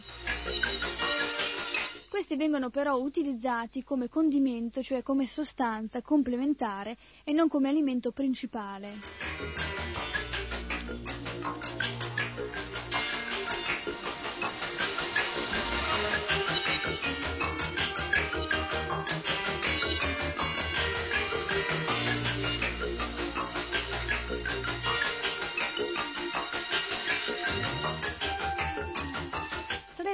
[2.11, 9.80] Questi vengono però utilizzati come condimento, cioè come sostanza complementare e non come alimento principale.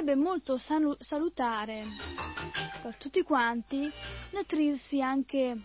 [0.07, 1.83] Sarebbe molto salutare
[2.81, 3.89] per tutti quanti
[4.31, 5.57] nutrirsi anche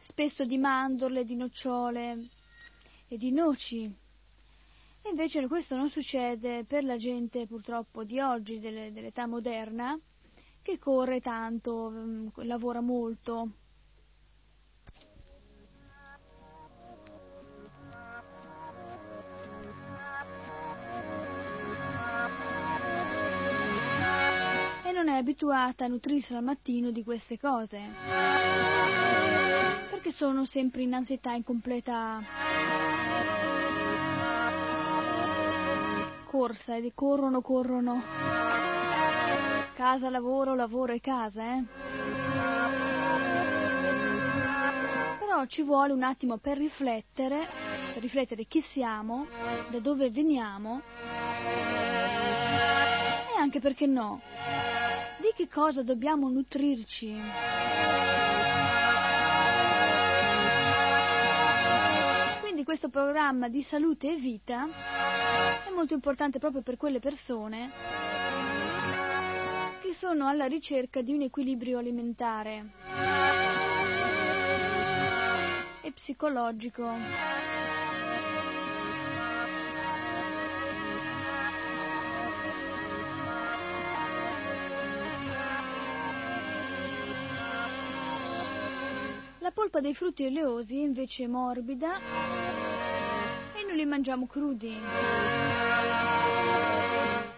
[0.00, 2.28] spesso di mandorle, di nocciole
[3.06, 3.84] e di noci.
[5.02, 9.98] E invece questo non succede per la gente purtroppo di oggi, delle, dell'età moderna,
[10.62, 13.50] che corre tanto, mm, lavora molto.
[25.04, 27.78] Non è abituata a nutrirsi al mattino di queste cose,
[29.90, 32.22] perché sono sempre in ansietà, in completa
[36.24, 38.02] corsa, e corrono, corrono,
[39.74, 41.64] casa, lavoro, lavoro e casa, eh.
[45.18, 47.46] Però ci vuole un attimo per riflettere,
[47.92, 49.26] per riflettere chi siamo,
[49.68, 50.80] da dove veniamo
[53.34, 54.20] e anche perché no,
[55.18, 57.14] di che cosa dobbiamo nutrirci?
[62.40, 64.66] Quindi questo programma di salute e vita
[65.66, 67.70] è molto importante proprio per quelle persone
[69.80, 72.70] che sono alla ricerca di un equilibrio alimentare
[75.82, 77.43] e psicologico.
[89.54, 91.98] polpa dei frutti oleosi è invece morbida
[93.54, 94.76] e noi li mangiamo crudi.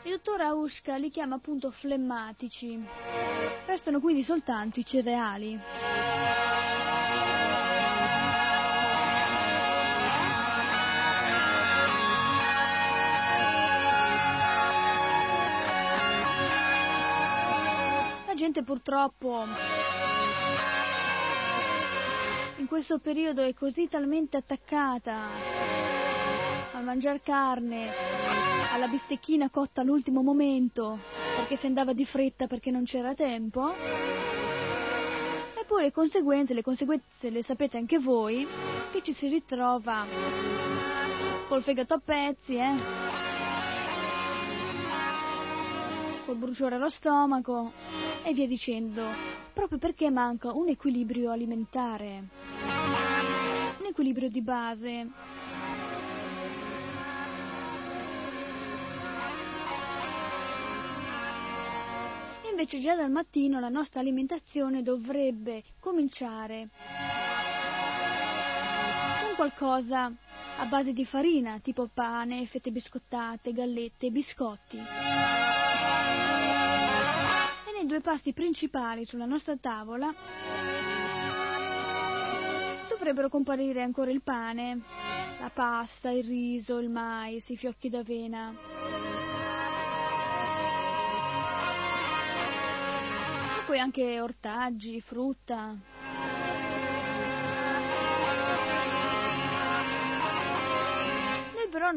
[0.02, 2.82] Il dottor Auschka li chiama appunto flemmatici.
[3.66, 5.60] Restano quindi soltanto i cereali.
[18.26, 19.44] La gente purtroppo
[22.56, 25.14] in questo periodo è così talmente attaccata
[26.72, 27.88] a mangiare carne,
[28.72, 30.98] alla bistecchina cotta all'ultimo momento,
[31.36, 33.74] perché si andava di fretta perché non c'era tempo.
[35.54, 38.46] E poi le conseguenze, le conseguenze le sapete anche voi,
[38.92, 40.06] che ci si ritrova
[41.48, 43.25] col fegato a pezzi, eh?
[46.26, 47.72] Col bruciore allo stomaco
[48.24, 49.06] e via dicendo,
[49.52, 52.24] proprio perché manca un equilibrio alimentare,
[53.78, 55.10] un equilibrio di base.
[62.50, 66.70] Invece già dal mattino la nostra alimentazione dovrebbe cominciare
[69.22, 70.12] con qualcosa
[70.58, 75.25] a base di farina, tipo pane, fette biscottate, gallette, biscotti.
[78.06, 80.14] Pasti principali sulla nostra tavola
[82.88, 84.80] dovrebbero comparire ancora il pane,
[85.40, 88.54] la pasta, il riso, il mais, i fiocchi d'avena.
[93.58, 95.76] E poi anche ortaggi, frutta.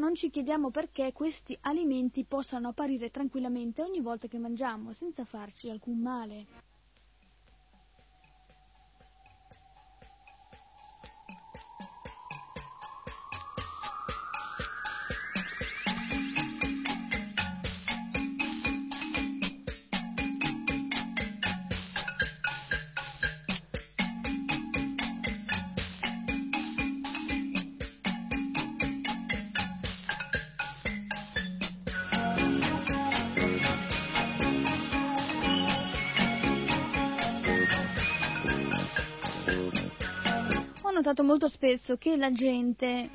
[0.00, 5.68] Non ci chiediamo perché questi alimenti possano apparire tranquillamente ogni volta che mangiamo, senza farci
[5.68, 6.46] alcun male.
[41.10, 43.10] Ho notato molto spesso che la gente,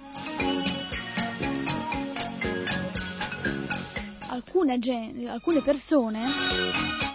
[4.28, 6.24] alcune, gen- alcune persone,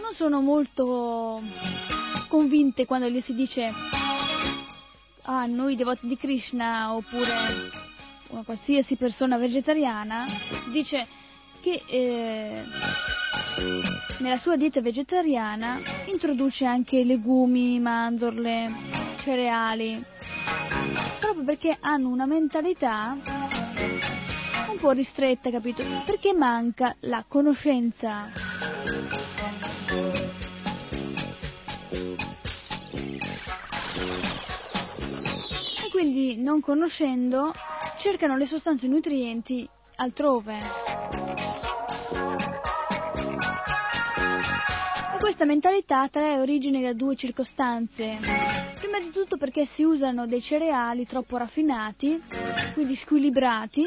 [0.00, 1.42] non sono molto
[2.28, 3.70] convinte quando gli si dice
[5.24, 7.28] ah, noi devoti di Krishna oppure
[8.28, 10.24] una qualsiasi persona vegetariana
[10.72, 11.06] dice
[11.60, 12.62] che eh,
[14.20, 18.72] nella sua dieta vegetariana introduce anche legumi, mandorle,
[19.18, 20.18] cereali,
[21.20, 23.16] proprio perché hanno una mentalità
[24.70, 25.82] un po' ristretta, capito?
[26.06, 28.32] Perché manca la conoscenza.
[35.84, 37.52] E quindi, non conoscendo,
[37.98, 40.58] cercano le sostanze nutrienti altrove.
[45.18, 48.49] Questa mentalità trae origine da due circostanze.
[48.80, 52.20] Prima di tutto perché si usano dei cereali troppo raffinati,
[52.72, 53.82] quindi squilibrati,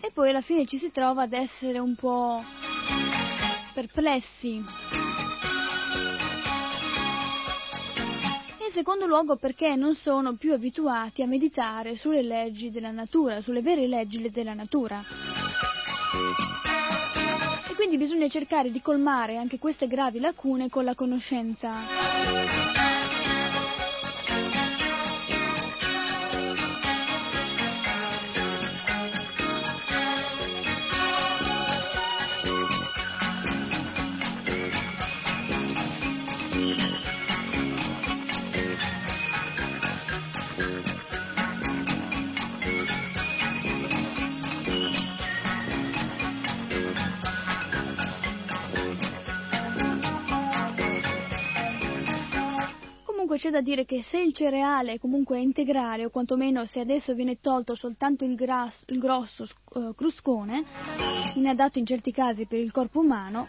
[0.00, 2.42] e poi alla fine ci si trova ad essere un po'
[3.72, 4.62] perplessi.
[8.64, 13.62] In secondo luogo perché non sono più abituati a meditare sulle leggi della natura, sulle
[13.62, 15.21] vere leggi della natura.
[17.70, 22.61] E quindi bisogna cercare di colmare anche queste gravi lacune con la conoscenza.
[53.52, 57.76] Da dire che se il cereale comunque è integrale, o quantomeno se adesso viene tolto
[57.76, 60.64] soltanto il, gras- il grosso eh, cruscone,
[61.34, 63.46] inadatto in certi casi per il corpo umano,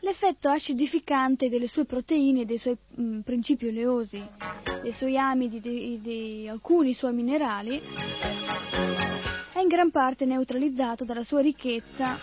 [0.00, 4.22] l'effetto acidificante delle sue proteine, dei suoi mh, principi oleosi,
[4.82, 7.80] dei suoi amidi, di, di alcuni suoi minerali,
[9.54, 12.18] è in gran parte neutralizzato dalla sua ricchezza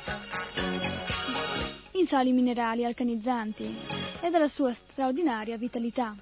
[1.93, 6.15] in sali minerali alcanizzanti e della sua straordinaria vitalità,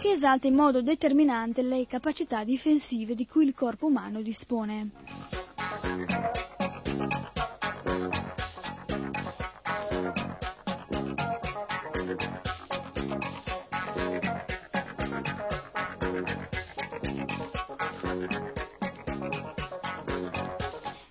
[0.00, 4.90] che esalta in modo determinante le capacità difensive di cui il corpo umano dispone.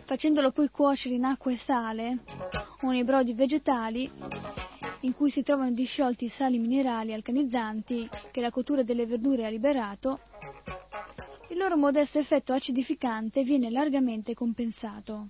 [0.05, 2.19] Facendolo poi cuocere in acqua e sale,
[2.88, 4.09] o nei brodi vegetali
[5.01, 10.19] in cui si trovano disciolti sali minerali alcanizzanti che la cottura delle verdure ha liberato,
[11.49, 15.29] il loro modesto effetto acidificante viene largamente compensato.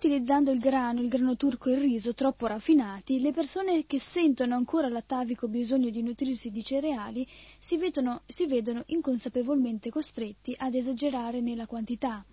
[0.00, 4.54] Utilizzando il grano, il grano turco e il riso troppo raffinati, le persone che sentono
[4.54, 7.28] ancora l'atavico bisogno di nutrirsi di cereali
[7.58, 12.24] si vedono, si vedono inconsapevolmente costretti ad esagerare nella quantità.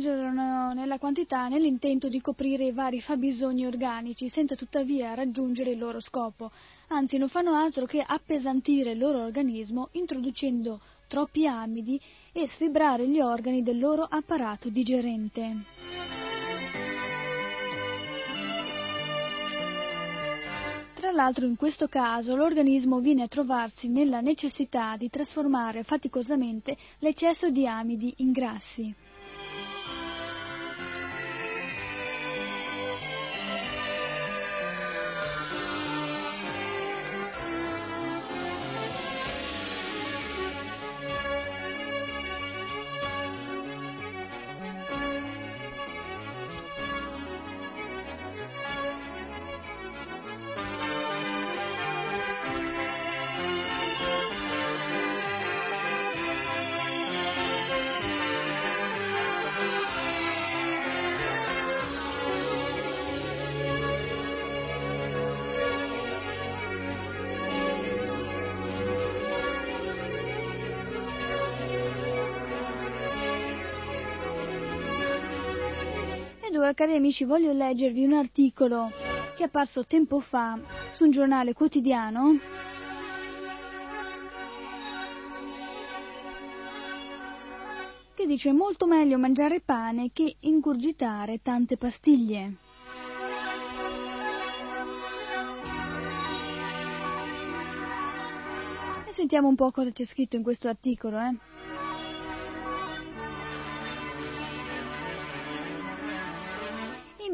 [0.00, 6.00] Esagerano nella quantità nell'intento di coprire i vari fabbisogni organici senza tuttavia raggiungere il loro
[6.00, 6.50] scopo,
[6.88, 12.00] anzi non fanno altro che appesantire il loro organismo introducendo troppi amidi
[12.32, 15.56] e sfibrare gli organi del loro apparato digerente.
[20.94, 27.50] Tra l'altro in questo caso l'organismo viene a trovarsi nella necessità di trasformare faticosamente l'eccesso
[27.50, 28.94] di amidi in grassi.
[76.90, 78.90] Cari amici, voglio leggervi un articolo
[79.36, 80.58] che è apparso tempo fa
[80.92, 82.36] su un giornale quotidiano
[88.14, 92.56] che dice molto meglio mangiare pane che ingurgitare tante pastiglie.
[99.06, 101.49] E sentiamo un po' cosa c'è scritto in questo articolo, eh.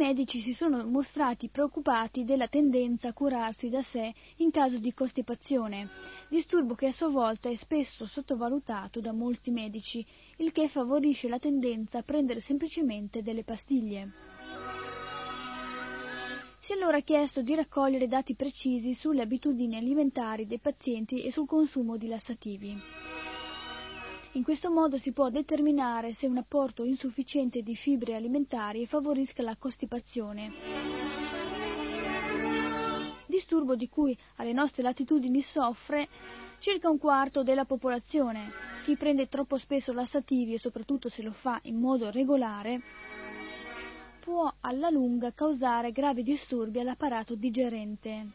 [0.07, 5.89] Medici si sono mostrati preoccupati della tendenza a curarsi da sé in caso di costipazione,
[6.29, 11.41] disturbo che a sua volta è spesso sottovalutato da molti medici, il che favorisce la
[11.41, 14.13] tendenza a prendere semplicemente delle pastiglie.
[16.61, 21.47] Si è allora chiesto di raccogliere dati precisi sulle abitudini alimentari dei pazienti e sul
[21.47, 23.16] consumo di lassativi.
[24.37, 29.57] In questo modo si può determinare se un apporto insufficiente di fibre alimentari favorisca la
[29.57, 30.53] costipazione.
[33.25, 36.09] Disturbo di cui alle nostre latitudini soffre
[36.59, 38.51] circa un quarto della popolazione.
[38.85, 42.83] Chi prende troppo spesso lassativi e soprattutto se lo fa in modo regolare
[44.21, 48.33] può alla lunga causare gravi disturbi all'apparato digerente.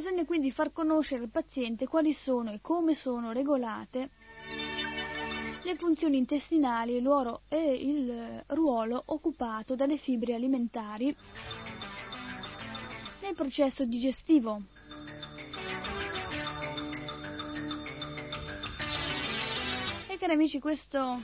[0.00, 4.08] Bisogna quindi far conoscere al paziente quali sono e come sono regolate
[5.62, 11.14] le funzioni intestinali e, il ruolo occupato dalle fibre alimentari
[13.20, 14.62] nel processo digestivo.
[20.08, 21.18] E cari amici, questo,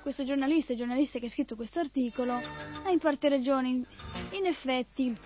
[0.00, 3.68] questo giornalista, giornalista che ha scritto questo articolo, ha in parte ragione.
[4.30, 5.16] In effetti,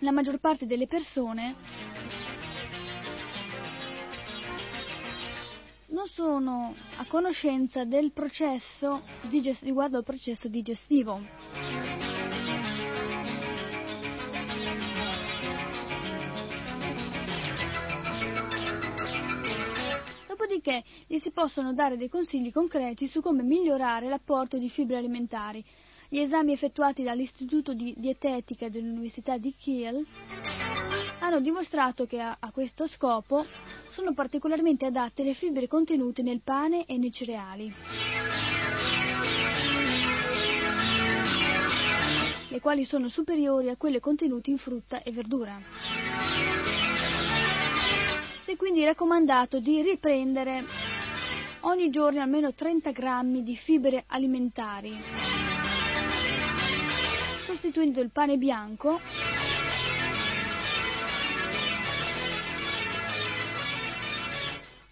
[0.00, 1.54] la maggior parte delle persone
[5.88, 11.20] non sono a conoscenza del processo digest- riguardo al processo digestivo.
[20.26, 25.64] Dopodiché gli si possono dare dei consigli concreti su come migliorare l'apporto di fibre alimentari.
[26.16, 30.02] Gli esami effettuati dall'Istituto di Dietetica dell'Università di Kiel
[31.18, 33.44] hanno dimostrato che a, a questo scopo
[33.90, 37.74] sono particolarmente adatte le fibre contenute nel pane e nei cereali.
[42.48, 45.60] le quali sono superiori a quelle contenute in frutta e verdura.
[48.40, 50.64] Si è quindi raccomandato di riprendere
[51.66, 54.96] ogni giorno almeno 30 grammi di fibre alimentari,
[57.66, 59.00] sostituendo il pane bianco.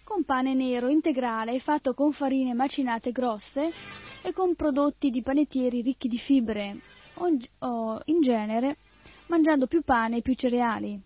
[0.03, 3.71] Con pane nero integrale fatto con farine macinate grosse
[4.21, 6.79] e con prodotti di panettieri ricchi di fibre,
[7.59, 8.77] o in genere
[9.27, 10.99] mangiando più pane e più cereali.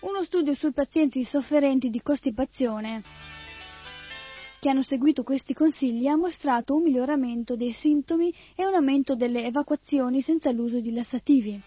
[0.00, 3.02] Uno studio sui pazienti sofferenti di costipazione
[4.66, 9.44] che hanno seguito questi consigli ha mostrato un miglioramento dei sintomi e un aumento delle
[9.44, 11.62] evacuazioni senza l'uso di lassativi.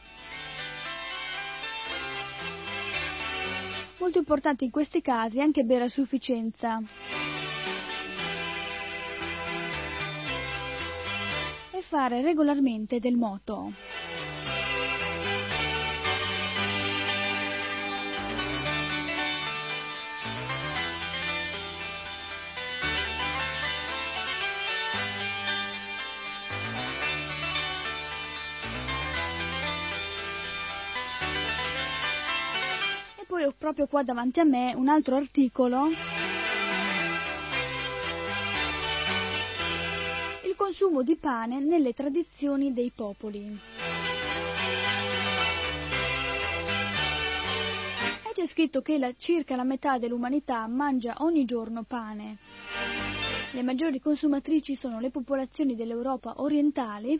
[4.00, 6.82] Molto importante in questi casi anche bere a sufficienza.
[11.72, 13.72] E fare regolarmente del moto.
[33.30, 35.86] Poi ho proprio qua davanti a me un altro articolo.
[40.46, 43.60] Il consumo di pane nelle tradizioni dei popoli.
[48.24, 52.38] E c'è scritto che la, circa la metà dell'umanità mangia ogni giorno pane.
[53.52, 57.20] Le maggiori consumatrici sono le popolazioni dell'Europa orientale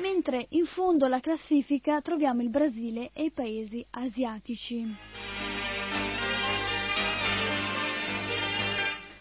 [0.00, 4.84] mentre in fondo alla classifica troviamo il Brasile e i paesi asiatici.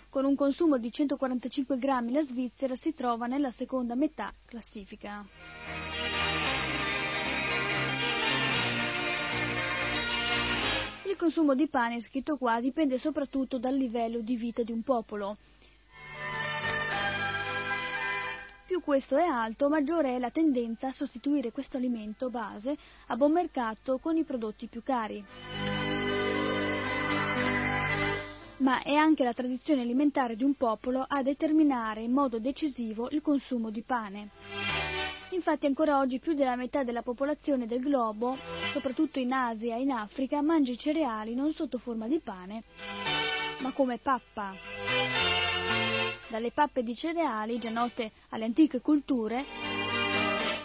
[0.10, 5.26] Con un consumo di 145 grammi la Svizzera si trova nella seconda metà classifica.
[11.06, 15.38] Il consumo di pane, scritto qua, dipende soprattutto dal livello di vita di un popolo.
[18.68, 22.76] Più questo è alto, maggiore è la tendenza a sostituire questo alimento base
[23.08, 25.24] a buon mercato con i prodotti più cari.
[28.58, 33.22] Ma è anche la tradizione alimentare di un popolo a determinare in modo decisivo il
[33.22, 34.32] consumo di pane.
[35.30, 38.36] Infatti ancora oggi più della metà della popolazione del globo,
[38.74, 42.64] soprattutto in Asia e in Africa, mangia i cereali non sotto forma di pane,
[43.60, 44.97] ma come pappa
[46.30, 49.46] dalle pappe di cereali, già note alle antiche culture,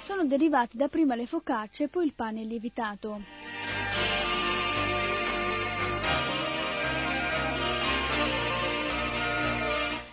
[0.04, 3.20] sono derivati dapprima le focacce e poi il pane lievitato.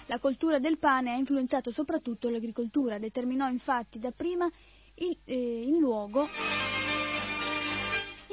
[0.06, 4.50] La coltura del pane ha influenzato soprattutto l'agricoltura, determinò infatti dapprima
[4.96, 6.28] in, eh, in luogo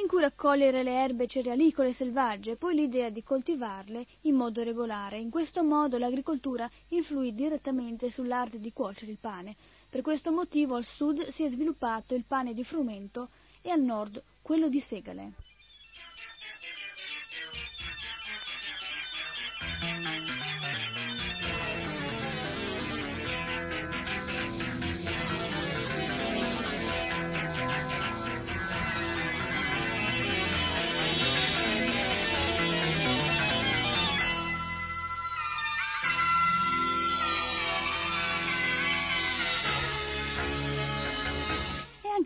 [0.07, 5.18] cui raccogliere le erbe cerealicole selvagge e poi l'idea di coltivarle in modo regolare.
[5.18, 9.57] In questo modo l'agricoltura influì direttamente sull'arte di cuocere il pane.
[9.88, 13.28] Per questo motivo al sud si è sviluppato il pane di frumento
[13.62, 15.32] e al nord quello di segale.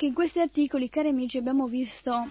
[0.01, 2.27] Anche in questi articoli, cari amici, abbiamo visto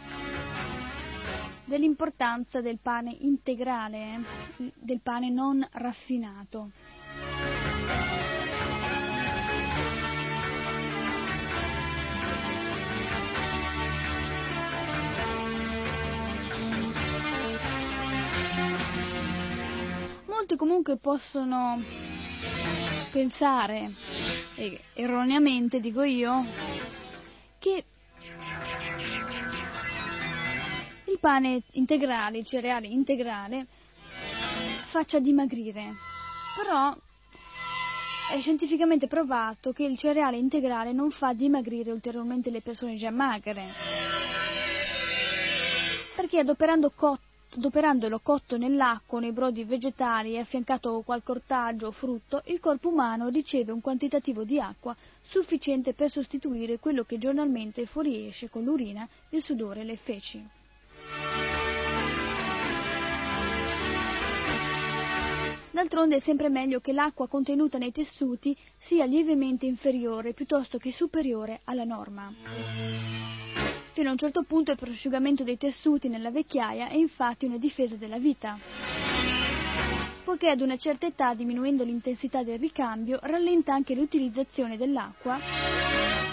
[1.65, 4.23] dell'importanza del pane integrale,
[4.73, 6.71] del pane non raffinato.
[20.25, 21.79] Molti comunque possono
[23.11, 23.93] pensare,
[24.95, 26.43] erroneamente dico io,
[27.59, 27.83] che
[31.05, 33.67] il pane integrale, il cereale integrale,
[34.87, 35.95] faccia dimagrire.
[36.55, 36.95] Però
[38.31, 44.07] è scientificamente provato che il cereale integrale non fa dimagrire ulteriormente le persone già magre.
[46.15, 52.41] perché adoperando cotto adoperandolo cotto nell'acqua nei brodi vegetali e affiancato qualche ortaggio o frutto,
[52.45, 58.49] il corpo umano riceve un quantitativo di acqua sufficiente per sostituire quello che giornalmente fuoriesce
[58.49, 60.47] con l'urina, il sudore e le feci.
[65.71, 71.61] D'altronde è sempre meglio che l'acqua contenuta nei tessuti sia lievemente inferiore piuttosto che superiore
[71.63, 72.29] alla norma.
[73.99, 77.97] Fino a un certo punto il prosciugamento dei tessuti nella vecchiaia è infatti una difesa
[77.97, 78.57] della vita,
[80.23, 85.37] poiché ad una certa età, diminuendo l'intensità del ricambio, rallenta anche l'utilizzazione dell'acqua,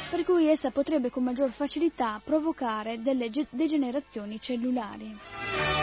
[0.08, 5.75] per cui essa potrebbe con maggior facilità provocare delle degenerazioni cellulari.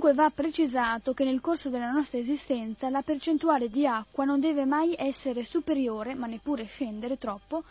[0.00, 4.64] Comunque va precisato che nel corso della nostra esistenza la percentuale di acqua non deve
[4.64, 7.62] mai essere superiore, ma neppure scendere troppo,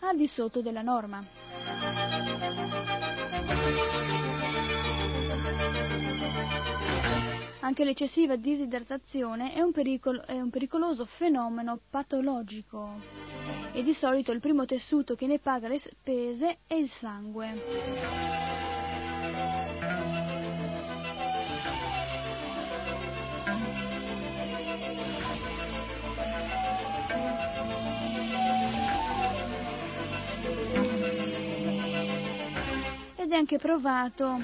[0.00, 1.24] al di sotto della norma.
[7.60, 12.94] Anche l'eccessiva disidratazione è un, pericolo, è un pericoloso fenomeno patologico
[13.70, 18.75] e di solito il primo tessuto che ne paga le spese è il sangue.
[33.26, 34.38] Ed è anche provato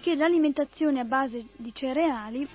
[0.00, 2.48] che l'alimentazione a base di cereali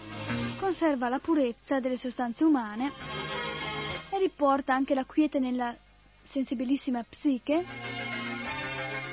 [0.60, 2.92] conserva la purezza delle sostanze umane
[4.10, 5.76] e riporta anche la quiete nella
[6.24, 7.64] sensibilissima psiche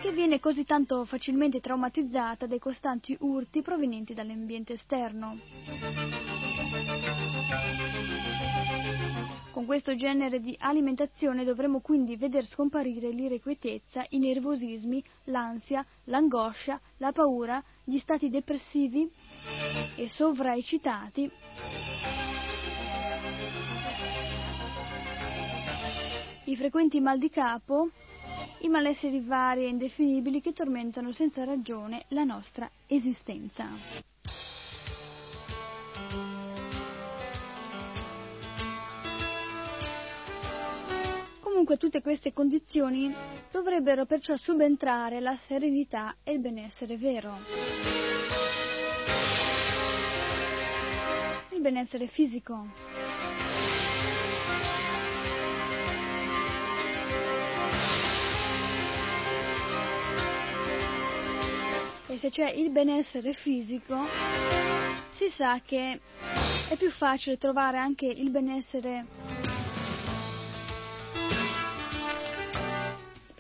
[0.01, 6.20] che viene così tanto facilmente traumatizzata dai costanti urti provenienti dall'ambiente esterno.
[9.53, 17.13] Con questo genere di alimentazione dovremo quindi veder scomparire l'irrequietezza, i nervosismi, l'ansia, l'angoscia, la
[17.13, 19.11] paura, gli stati depressivi
[19.97, 21.31] e sovraeccitati
[26.51, 27.91] i frequenti mal di capo,
[28.61, 34.10] i malesseri vari e indefinibili che tormentano senza ragione la nostra esistenza.
[41.71, 43.15] Comunque tutte queste condizioni
[43.53, 47.33] dovrebbero perciò subentrare la serenità e il benessere vero.
[51.53, 52.67] Il benessere fisico.
[62.09, 63.97] E se c'è il benessere fisico,
[65.13, 66.01] si sa che
[66.69, 69.40] è più facile trovare anche il benessere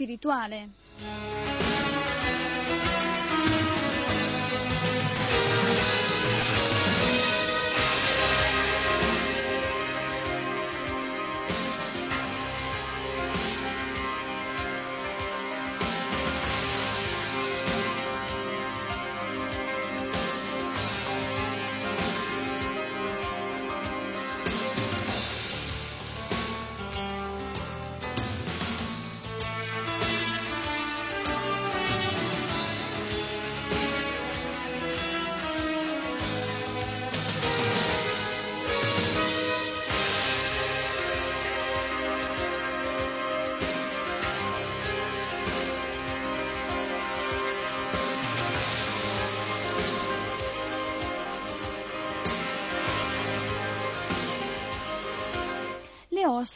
[0.00, 1.59] spirituale.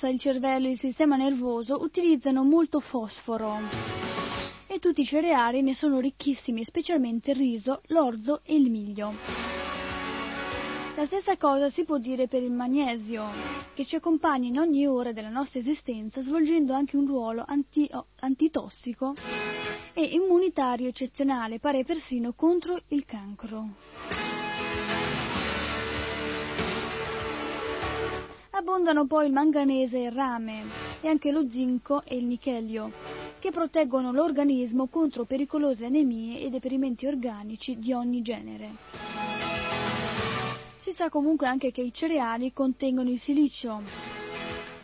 [0.04, 3.58] Ossa, il cervello e il sistema nervoso utilizzano molto fosforo
[4.66, 9.12] e tutti i cereali ne sono ricchissimi, specialmente il riso, l'orzo e il miglio.
[10.96, 13.24] La stessa cosa si può dire per il magnesio,
[13.74, 17.90] che ci accompagna in ogni ora della nostra esistenza, svolgendo anche un ruolo anti-
[18.20, 19.14] antitossico
[19.92, 23.74] e immunitario eccezionale, pare persino contro il cancro.
[28.66, 30.62] Abbondano poi il manganese e il rame
[31.02, 32.92] e anche lo zinco e il nichelio,
[33.38, 38.70] che proteggono l'organismo contro pericolose anemie e deperimenti organici di ogni genere.
[40.76, 43.82] Si sa comunque anche che i cereali contengono il silicio,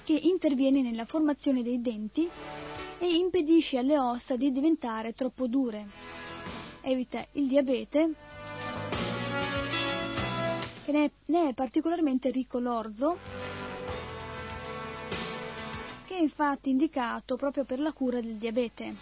[0.05, 2.29] che interviene nella formazione dei denti
[2.99, 5.87] e impedisce alle ossa di diventare troppo dure.
[6.83, 8.13] Evita il diabete,
[10.85, 13.40] che ne è particolarmente ricco l'orzo,
[16.21, 18.95] infatti indicato proprio per la cura del diabete.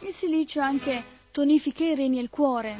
[0.00, 2.76] Il silicio anche tonifica i reni e il cuore.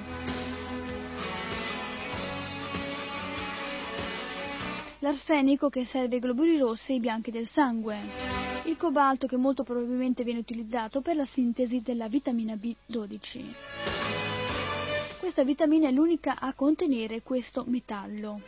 [4.98, 7.98] L'arsenico che serve ai globuli rossi e ai bianchi del sangue.
[8.64, 13.54] Il cobalto che molto probabilmente viene utilizzato per la sintesi della vitamina B12.
[15.18, 18.40] Questa vitamina è l'unica a contenere questo metallo.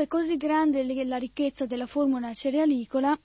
[0.00, 3.18] Comunque è così grande la ricchezza della formula cerealicola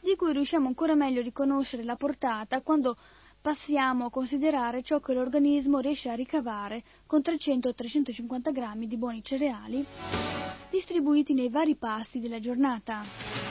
[0.00, 2.96] di cui riusciamo ancora meglio a riconoscere la portata quando
[3.40, 9.84] passiamo a considerare ciò che l'organismo riesce a ricavare con 300-350 grammi di buoni cereali
[10.70, 13.49] distribuiti nei vari pasti della giornata.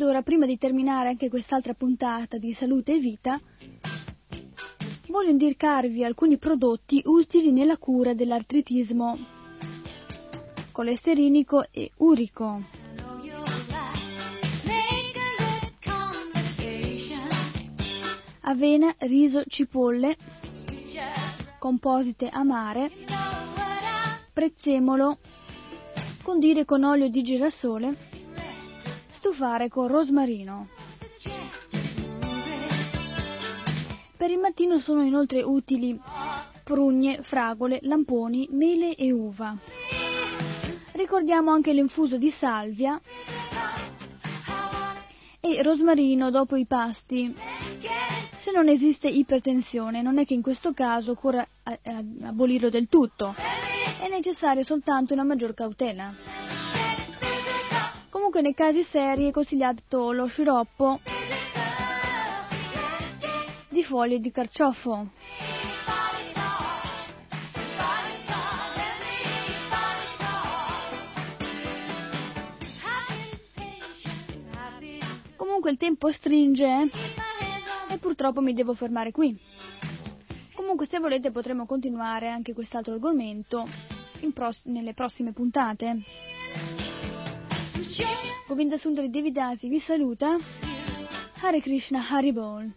[0.00, 3.38] Ed ora, prima di terminare anche quest'altra puntata di salute e vita,
[5.08, 9.18] voglio indicarvi alcuni prodotti utili nella cura dell'artritismo
[10.72, 12.62] colesterinico e urico.
[18.40, 20.16] Avena, riso, cipolle,
[21.58, 22.90] composite amare,
[24.32, 25.18] prezzemolo,
[26.22, 28.09] condire con olio di girasole,
[29.20, 30.68] stufare con rosmarino.
[34.16, 35.98] Per il mattino sono inoltre utili
[36.64, 39.54] prugne, fragole, lamponi, mele e uva.
[40.92, 42.98] Ricordiamo anche l'infuso di salvia
[45.38, 47.34] e rosmarino dopo i pasti.
[48.38, 51.46] Se non esiste ipertensione, non è che in questo caso occorra
[52.22, 53.34] abolirlo del tutto,
[54.00, 56.29] è necessaria soltanto una maggior cautela.
[58.30, 61.00] Comunque nei casi seri è consigliato lo sciroppo
[63.68, 65.08] di foglie di carciofo.
[75.34, 76.88] Comunque il tempo stringe
[77.88, 79.36] e purtroppo mi devo fermare qui.
[80.54, 83.66] Comunque se volete potremo continuare anche quest'altro argomento
[84.32, 86.28] pros- nelle prossime puntate.
[88.46, 90.36] Govinda Sundari Devidasi vi saluta.
[91.40, 92.72] Hare Krishna Haribol.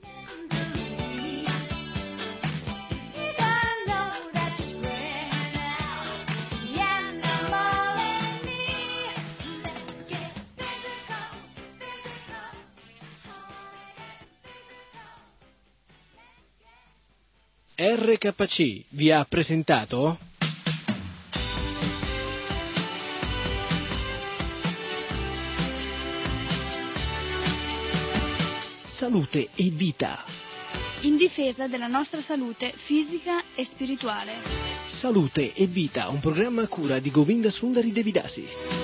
[17.75, 20.17] RKC vi ha presentato
[29.03, 30.23] Salute e vita.
[31.01, 34.31] In difesa della nostra salute fisica e spirituale.
[34.87, 38.82] Salute e vita, un programma a cura di Govinda Sundari Devidasi.